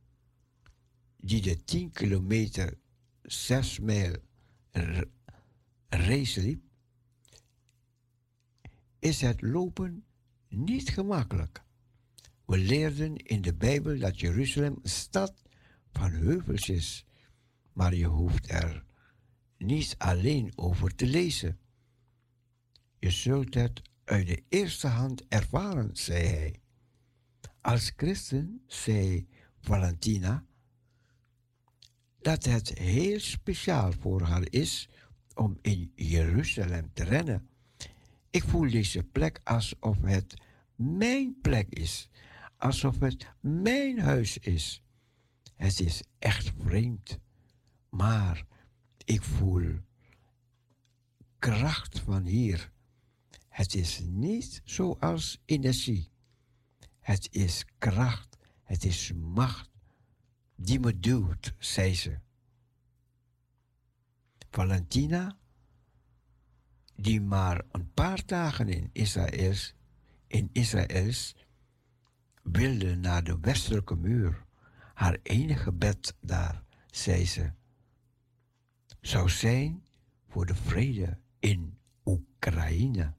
die 1.17 1.41
de 1.41 1.63
10 1.63 1.91
kilometer 1.91 2.77
6 3.21 3.79
mijl 3.79 4.15
race 5.87 6.41
liep, 6.41 6.63
is 8.99 9.21
het 9.21 9.41
lopen 9.41 10.05
niet 10.47 10.89
gemakkelijk. 10.89 11.63
We 12.45 12.57
leerden 12.57 13.15
in 13.15 13.41
de 13.41 13.53
Bijbel 13.53 13.99
dat 13.99 14.19
Jeruzalem 14.19 14.79
een 14.81 14.89
stad 14.89 15.43
van 15.91 16.11
heuvels 16.11 16.69
is, 16.69 17.05
maar 17.73 17.95
je 17.95 18.05
hoeft 18.05 18.49
er 18.49 18.84
niet 19.65 19.95
alleen 19.97 20.51
over 20.55 20.95
te 20.95 21.05
lezen. 21.05 21.59
Je 22.99 23.09
zult 23.09 23.53
het 23.53 23.81
uit 24.03 24.27
de 24.27 24.43
eerste 24.49 24.87
hand 24.87 25.27
ervaren, 25.27 25.89
zei 25.93 26.23
hij. 26.25 26.59
Als 27.61 27.91
christen 27.95 28.61
zei 28.67 29.27
Valentina 29.59 30.45
dat 32.19 32.45
het 32.45 32.77
heel 32.77 33.19
speciaal 33.19 33.91
voor 33.91 34.21
haar 34.21 34.45
is 34.49 34.89
om 35.33 35.57
in 35.61 35.91
Jeruzalem 35.95 36.93
te 36.93 37.03
rennen. 37.03 37.49
Ik 38.29 38.43
voel 38.43 38.69
deze 38.69 39.03
plek 39.03 39.39
alsof 39.43 39.97
het 40.01 40.33
mijn 40.75 41.37
plek 41.41 41.67
is, 41.69 42.09
alsof 42.57 42.99
het 42.99 43.27
mijn 43.39 43.99
huis 43.99 44.37
is. 44.37 44.81
Het 45.55 45.79
is 45.79 46.03
echt 46.19 46.53
vreemd, 46.57 47.19
maar 47.89 48.45
ik 49.05 49.23
voel 49.23 49.79
kracht 51.39 51.99
van 51.99 52.25
hier. 52.25 52.71
Het 53.47 53.75
is 53.75 53.99
niet 53.99 54.61
zoals 54.63 55.41
energie. 55.45 56.09
Het 56.99 57.27
is 57.31 57.65
kracht, 57.77 58.37
het 58.63 58.85
is 58.85 59.13
macht 59.13 59.69
die 60.55 60.79
me 60.79 60.99
duwt, 60.99 61.53
zei 61.59 61.95
ze. 61.95 62.19
Valentina, 64.49 65.37
die 66.95 67.21
maar 67.21 67.61
een 67.71 67.93
paar 67.93 68.25
dagen 68.25 68.69
in 68.69 68.89
Israël, 68.91 69.55
in 70.27 70.49
Israëls, 70.51 71.35
wilde 72.43 72.95
naar 72.95 73.23
de 73.23 73.39
westelijke 73.39 73.95
muur, 73.95 74.45
haar 74.93 75.17
enige 75.23 75.71
bed 75.71 76.15
daar, 76.19 76.63
zei 76.89 77.25
ze, 77.25 77.51
zou 79.07 79.29
zijn 79.29 79.85
voor 80.27 80.45
de 80.45 80.55
vrede 80.55 81.17
in 81.39 81.77
Oekraïne. 82.05 83.13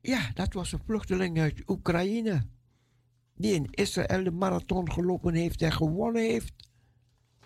Ja, 0.00 0.30
dat 0.34 0.52
was 0.52 0.72
een 0.72 0.82
vluchteling 0.84 1.38
uit 1.38 1.68
Oekraïne. 1.68 2.46
Die 3.34 3.54
in 3.54 3.66
Israël 3.70 4.24
de 4.24 4.30
marathon 4.30 4.92
gelopen 4.92 5.34
heeft 5.34 5.62
en 5.62 5.72
gewonnen 5.72 6.22
heeft. 6.22 6.54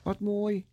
Wat 0.02 0.20
mooi. 0.20 0.66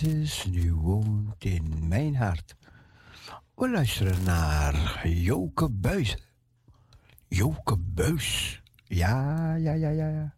Jezus 0.00 0.44
nu 0.44 0.74
woont 0.74 1.44
in 1.44 1.88
mijn 1.88 2.16
hart. 2.16 2.56
We 3.54 3.70
luisteren 3.70 4.22
naar 4.24 5.08
Joke 5.08 5.70
Buis. 5.70 6.16
Joke 7.28 7.76
Buis. 7.76 8.62
Ja, 8.84 9.54
ja, 9.54 9.72
ja, 9.72 9.88
ja, 9.88 10.08
ja. 10.08 10.36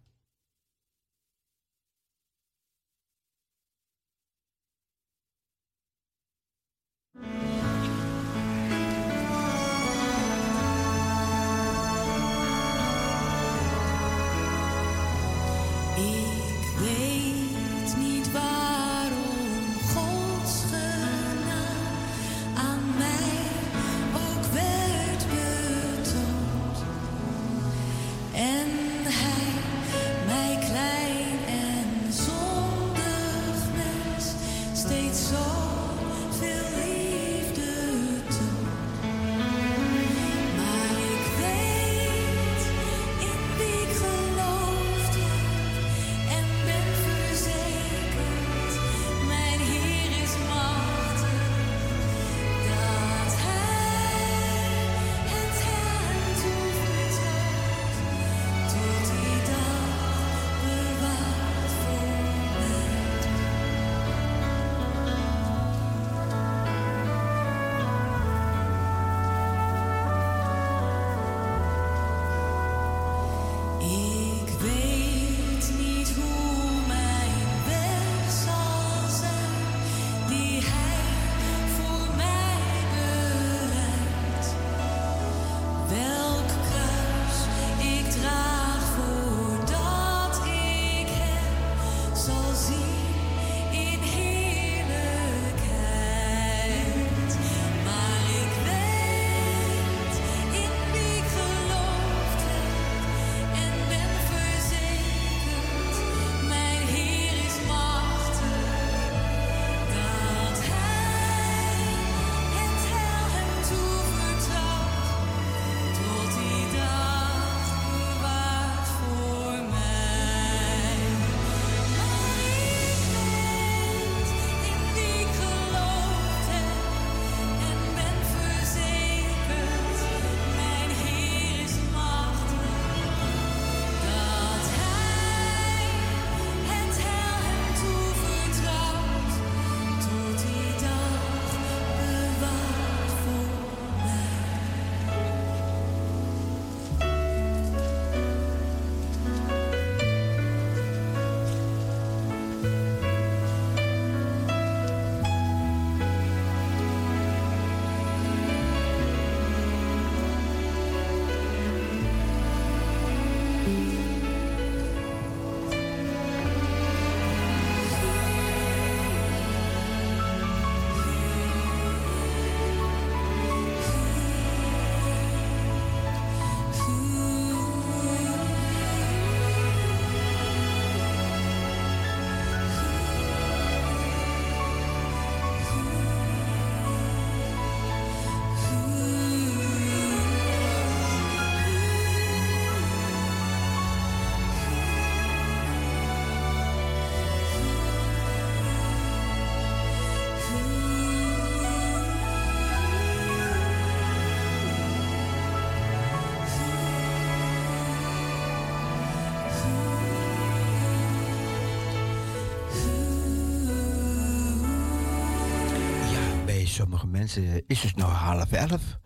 Sommige 216.80 217.06
mensen 217.06 217.62
is 217.66 217.82
het 217.82 217.96
nog 217.96 218.12
half 218.12 218.52
elf. 218.52 218.98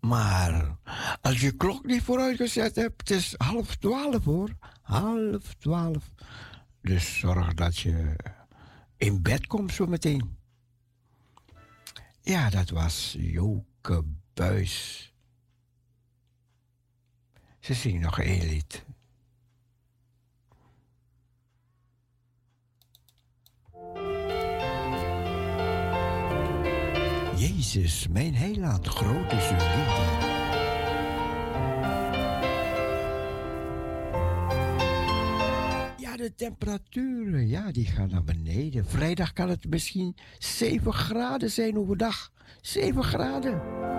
Maar 0.00 0.76
als 1.20 1.40
je 1.40 1.56
klok 1.56 1.84
niet 1.84 2.02
vooruitgezet 2.02 2.76
hebt, 2.76 3.00
het 3.00 3.10
is 3.10 3.34
half 3.36 3.76
twaalf 3.76 4.24
hoor. 4.24 4.50
Half 4.82 5.54
twaalf. 5.58 6.10
Dus 6.82 7.18
zorg 7.18 7.54
dat 7.54 7.78
je 7.78 8.16
in 8.96 9.22
bed 9.22 9.46
komt 9.46 9.72
zo 9.72 9.86
meteen. 9.86 10.36
Ja, 12.20 12.50
dat 12.50 12.70
was 12.70 13.16
Joke 13.18 14.04
Buis. 14.34 15.06
Ze 17.60 17.74
zingt 17.74 18.02
nog 18.02 18.20
één 18.20 18.48
lied. 18.48 18.84
Jezus, 27.40 28.08
mijn 28.08 28.34
heiland, 28.34 28.88
uw 29.50 29.56
liefde. 29.58 30.28
Ja, 35.96 36.16
de 36.16 36.32
temperaturen, 36.36 37.48
ja, 37.48 37.72
die 37.72 37.86
gaan 37.86 38.08
naar 38.10 38.24
beneden. 38.24 38.86
Vrijdag 38.86 39.32
kan 39.32 39.48
het 39.48 39.68
misschien 39.68 40.16
7 40.38 40.92
graden 40.92 41.50
zijn 41.50 41.78
overdag. 41.78 42.30
7 42.60 43.04
graden. 43.04 43.89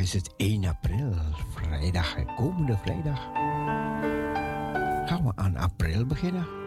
Is 0.00 0.12
het 0.12 0.34
1 0.36 0.64
april. 0.64 1.14
Vrijdag, 1.54 2.34
komende 2.36 2.76
vrijdag. 2.76 3.18
Gaan 5.08 5.24
we 5.24 5.32
aan 5.34 5.56
april 5.56 6.06
beginnen? 6.06 6.59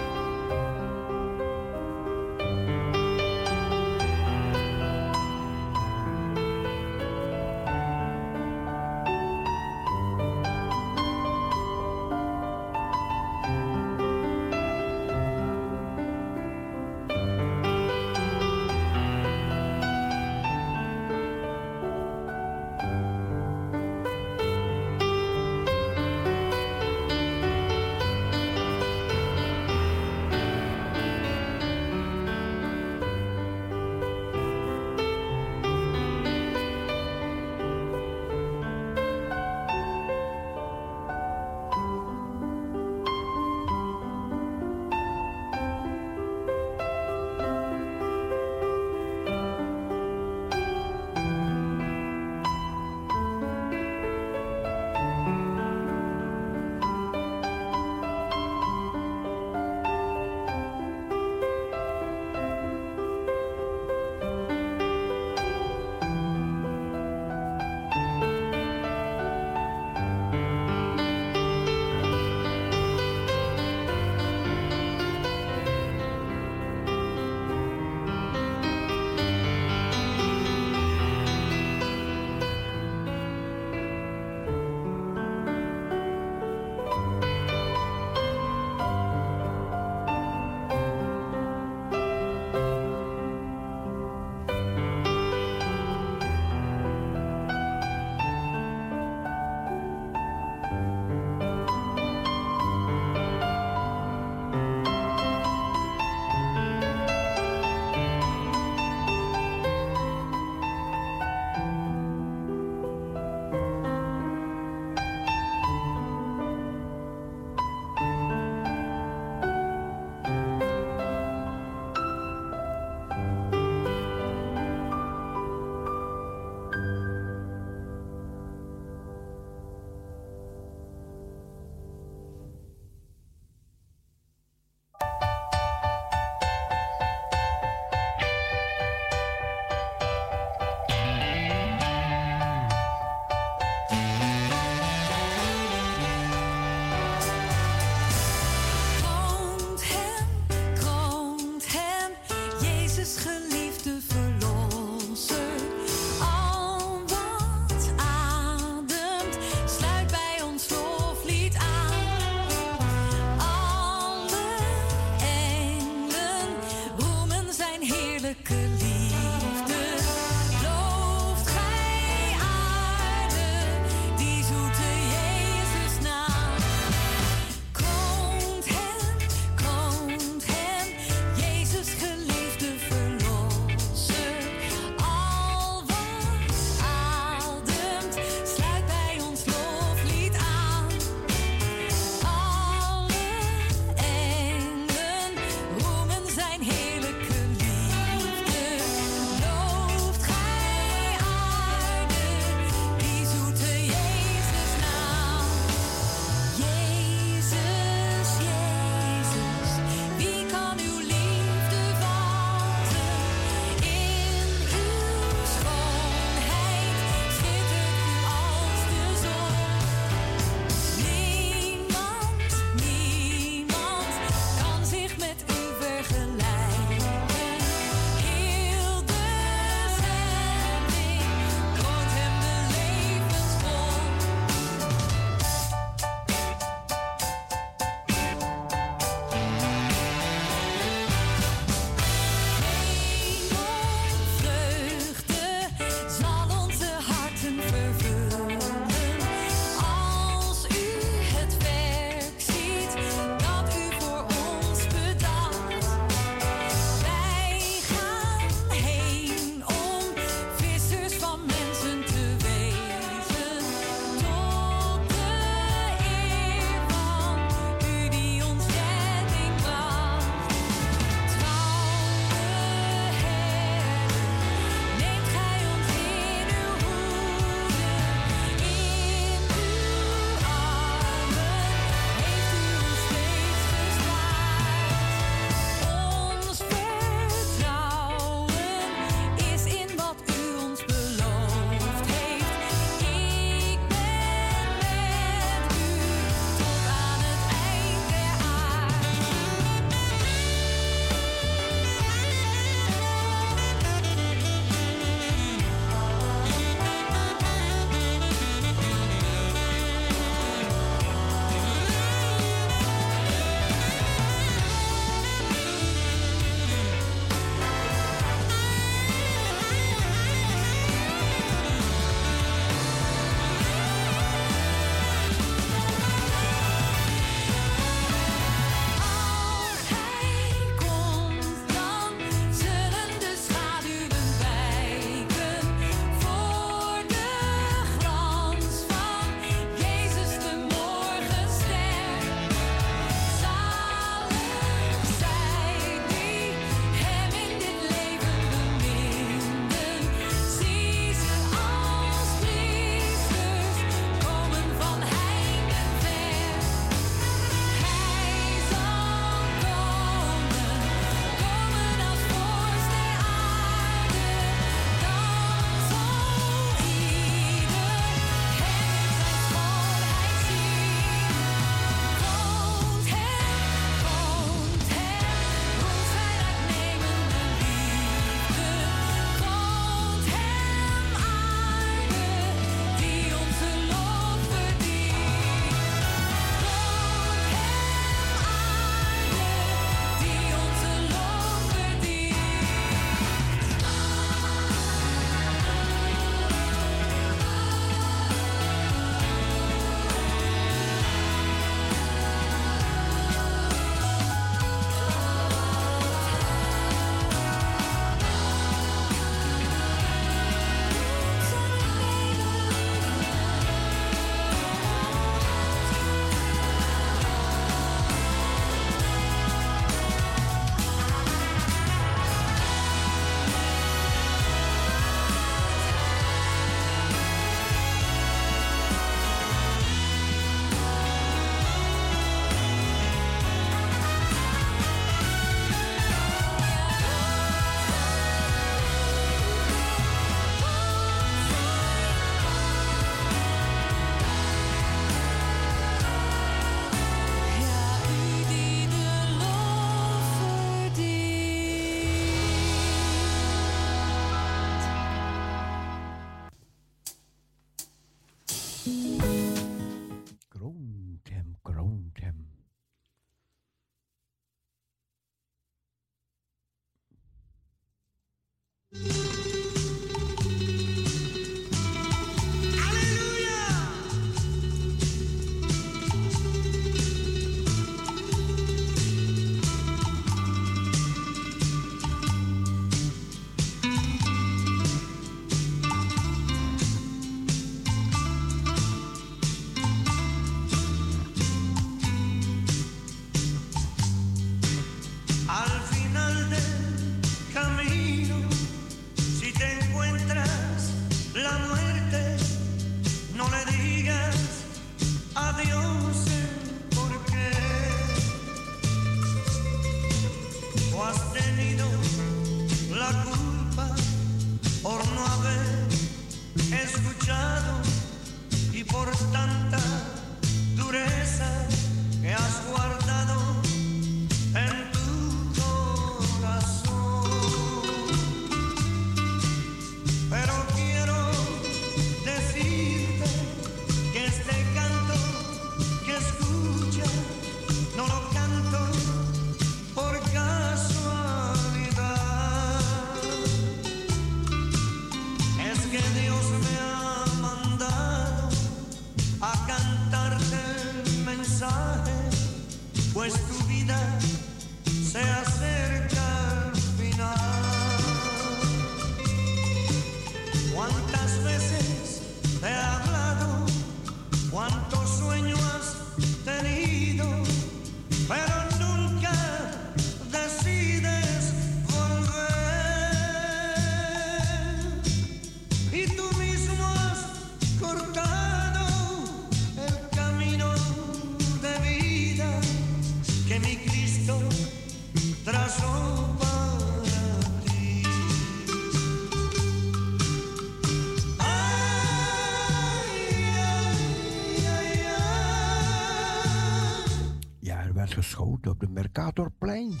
geschoten 598.22 598.70
op 598.70 598.80
de 598.80 598.88
Mercatorplein. 598.88 600.00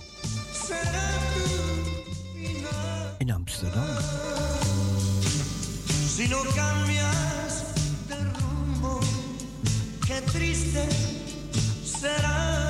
In 3.18 3.30
Amsterdam. 3.32 3.86
Si 6.14 6.28
no 6.28 6.42
cambias 6.54 7.64
de 8.08 8.16
rumbo, 8.38 9.00
qué 10.06 10.20
triste 10.32 10.88
será. 11.84 12.67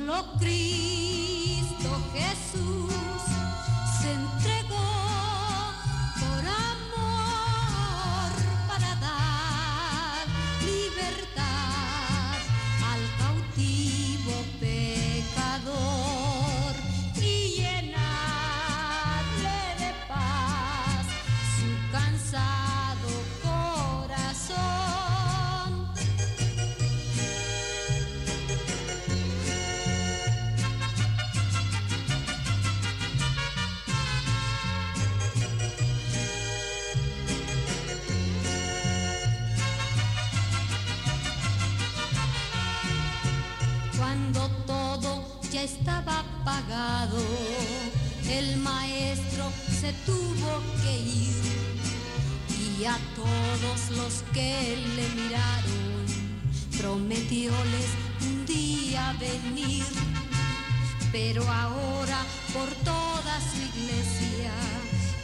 solo 0.00 0.24
Cristo 0.38 1.90
Jesús. 2.14 2.99
tuvo 50.06 50.62
que 50.82 50.98
ir 50.98 51.36
y 52.80 52.84
a 52.84 52.98
todos 53.14 53.90
los 53.96 54.24
que 54.32 54.76
le 54.96 55.08
miraron 55.22 56.06
prometióles 56.78 57.88
un 58.22 58.46
día 58.46 59.14
venir. 59.18 59.84
Pero 61.12 61.42
ahora 61.50 62.24
por 62.54 62.68
toda 62.84 63.40
su 63.50 63.58
iglesia 63.78 64.52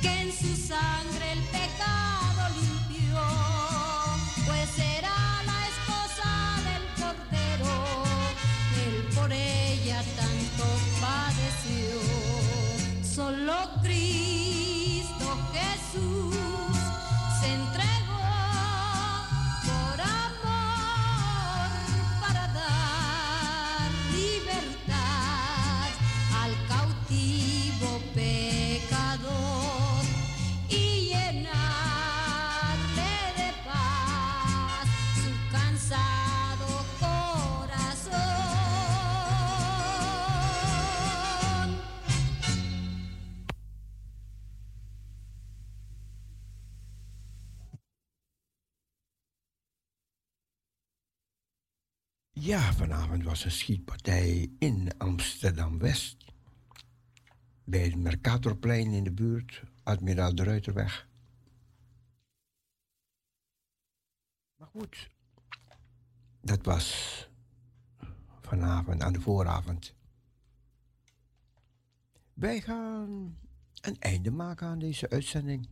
que 0.02 0.20
en 0.22 0.32
su 0.32 0.54
sangre 0.68 1.25
was 53.26 53.44
een 53.44 53.50
schietpartij 53.50 54.50
in 54.58 54.90
Amsterdam-West. 54.98 56.24
Bij 57.64 57.80
het 57.80 57.96
Mercatorplein 57.96 58.92
in 58.92 59.04
de 59.04 59.12
buurt, 59.12 59.62
Admiraal 59.82 60.34
de 60.34 60.44
Ruiterweg. 60.44 61.08
Maar 64.56 64.68
goed, 64.68 65.10
dat 66.40 66.64
was 66.64 67.28
vanavond 68.40 69.02
aan 69.02 69.12
de 69.12 69.20
vooravond. 69.20 69.94
Wij 72.34 72.60
gaan 72.60 73.38
een 73.80 73.98
einde 73.98 74.30
maken 74.30 74.66
aan 74.66 74.78
deze 74.78 75.10
uitzending. 75.10 75.68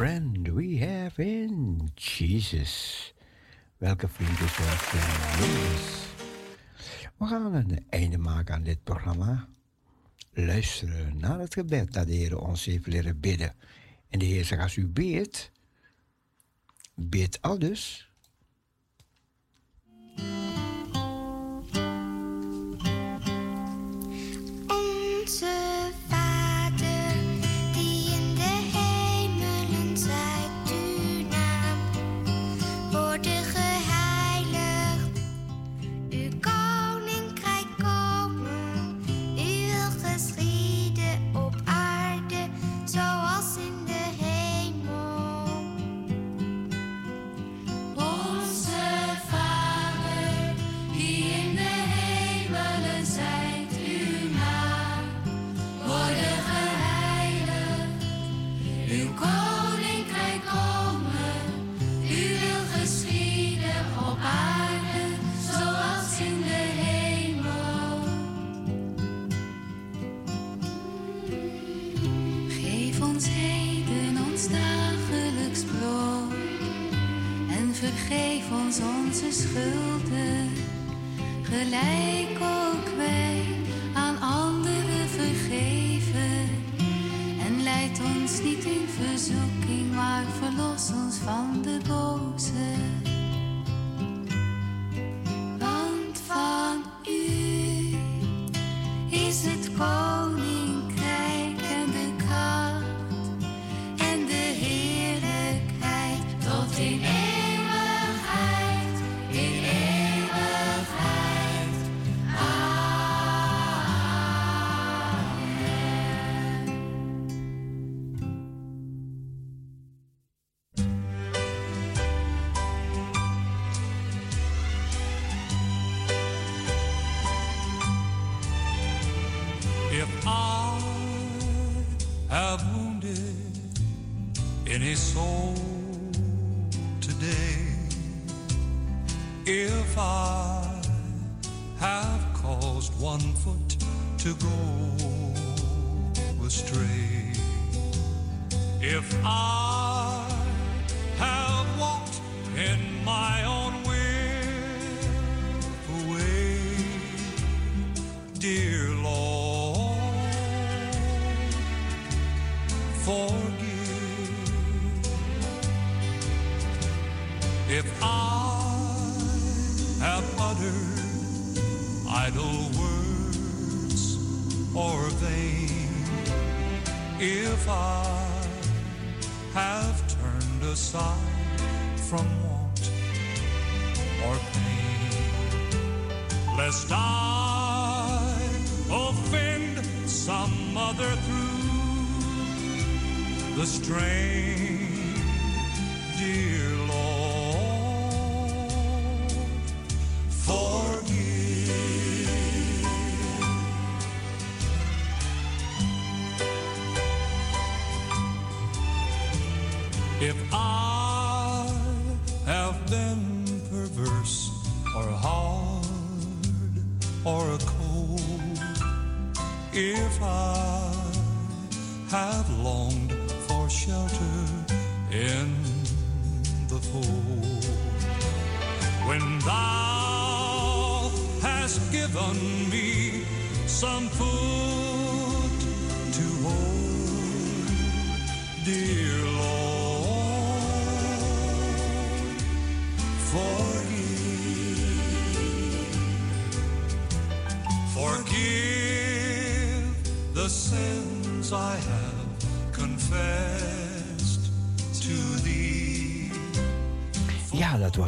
Friend 0.00 0.48
we 0.48 0.78
have 0.78 1.22
in 1.22 1.90
Jesus. 1.94 3.12
Welke 3.76 4.08
vriend 4.08 4.40
is 4.40 4.58
ons 4.58 4.92
in 4.92 5.00
Jezus? 5.40 6.06
We 7.16 7.26
gaan 7.26 7.54
een 7.54 7.84
einde 7.88 8.18
maken 8.18 8.54
aan 8.54 8.62
dit 8.62 8.84
programma. 8.84 9.48
Luisteren 10.32 11.16
naar 11.16 11.38
het 11.38 11.54
gebed 11.54 11.92
dat 11.92 12.06
de 12.06 12.12
Heer 12.12 12.38
ons 12.38 12.64
heeft 12.64 12.86
leren 12.86 13.20
bidden. 13.20 13.54
En 14.08 14.18
de 14.18 14.24
Heer 14.24 14.44
zegt, 14.44 14.62
als 14.62 14.76
u 14.76 14.86
bidt, 14.86 15.50
bid 16.94 17.42
al 17.42 17.58
dus. 17.58 18.10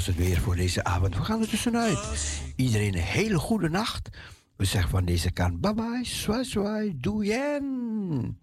was 0.07 0.17
het 0.17 0.27
weer 0.27 0.41
voor 0.41 0.57
deze 0.57 0.85
avond. 0.85 1.17
We 1.17 1.25
gaan 1.25 1.41
er 1.41 1.49
tussenuit. 1.49 1.99
Iedereen 2.57 2.95
een 2.95 3.01
hele 3.01 3.39
goede 3.39 3.69
nacht. 3.69 4.09
We 4.57 4.65
zeggen 4.65 4.91
van 4.91 5.05
deze 5.05 5.31
kant 5.31 5.61
bye 5.61 5.75
bye, 5.75 6.01
swai 6.03 6.45
swai, 6.45 6.93
doeien. 6.97 8.39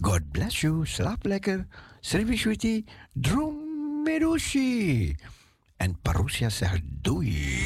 God 0.00 0.30
bless 0.30 0.60
you, 0.60 0.86
slaap 0.86 1.24
lekker. 1.24 1.66
Srivi 2.00 2.36
Shwiti, 2.36 2.84
dromerushi. 3.12 5.14
En 5.76 6.00
Parousia 6.02 6.48
zegt 6.48 6.80
doei. 6.84 7.64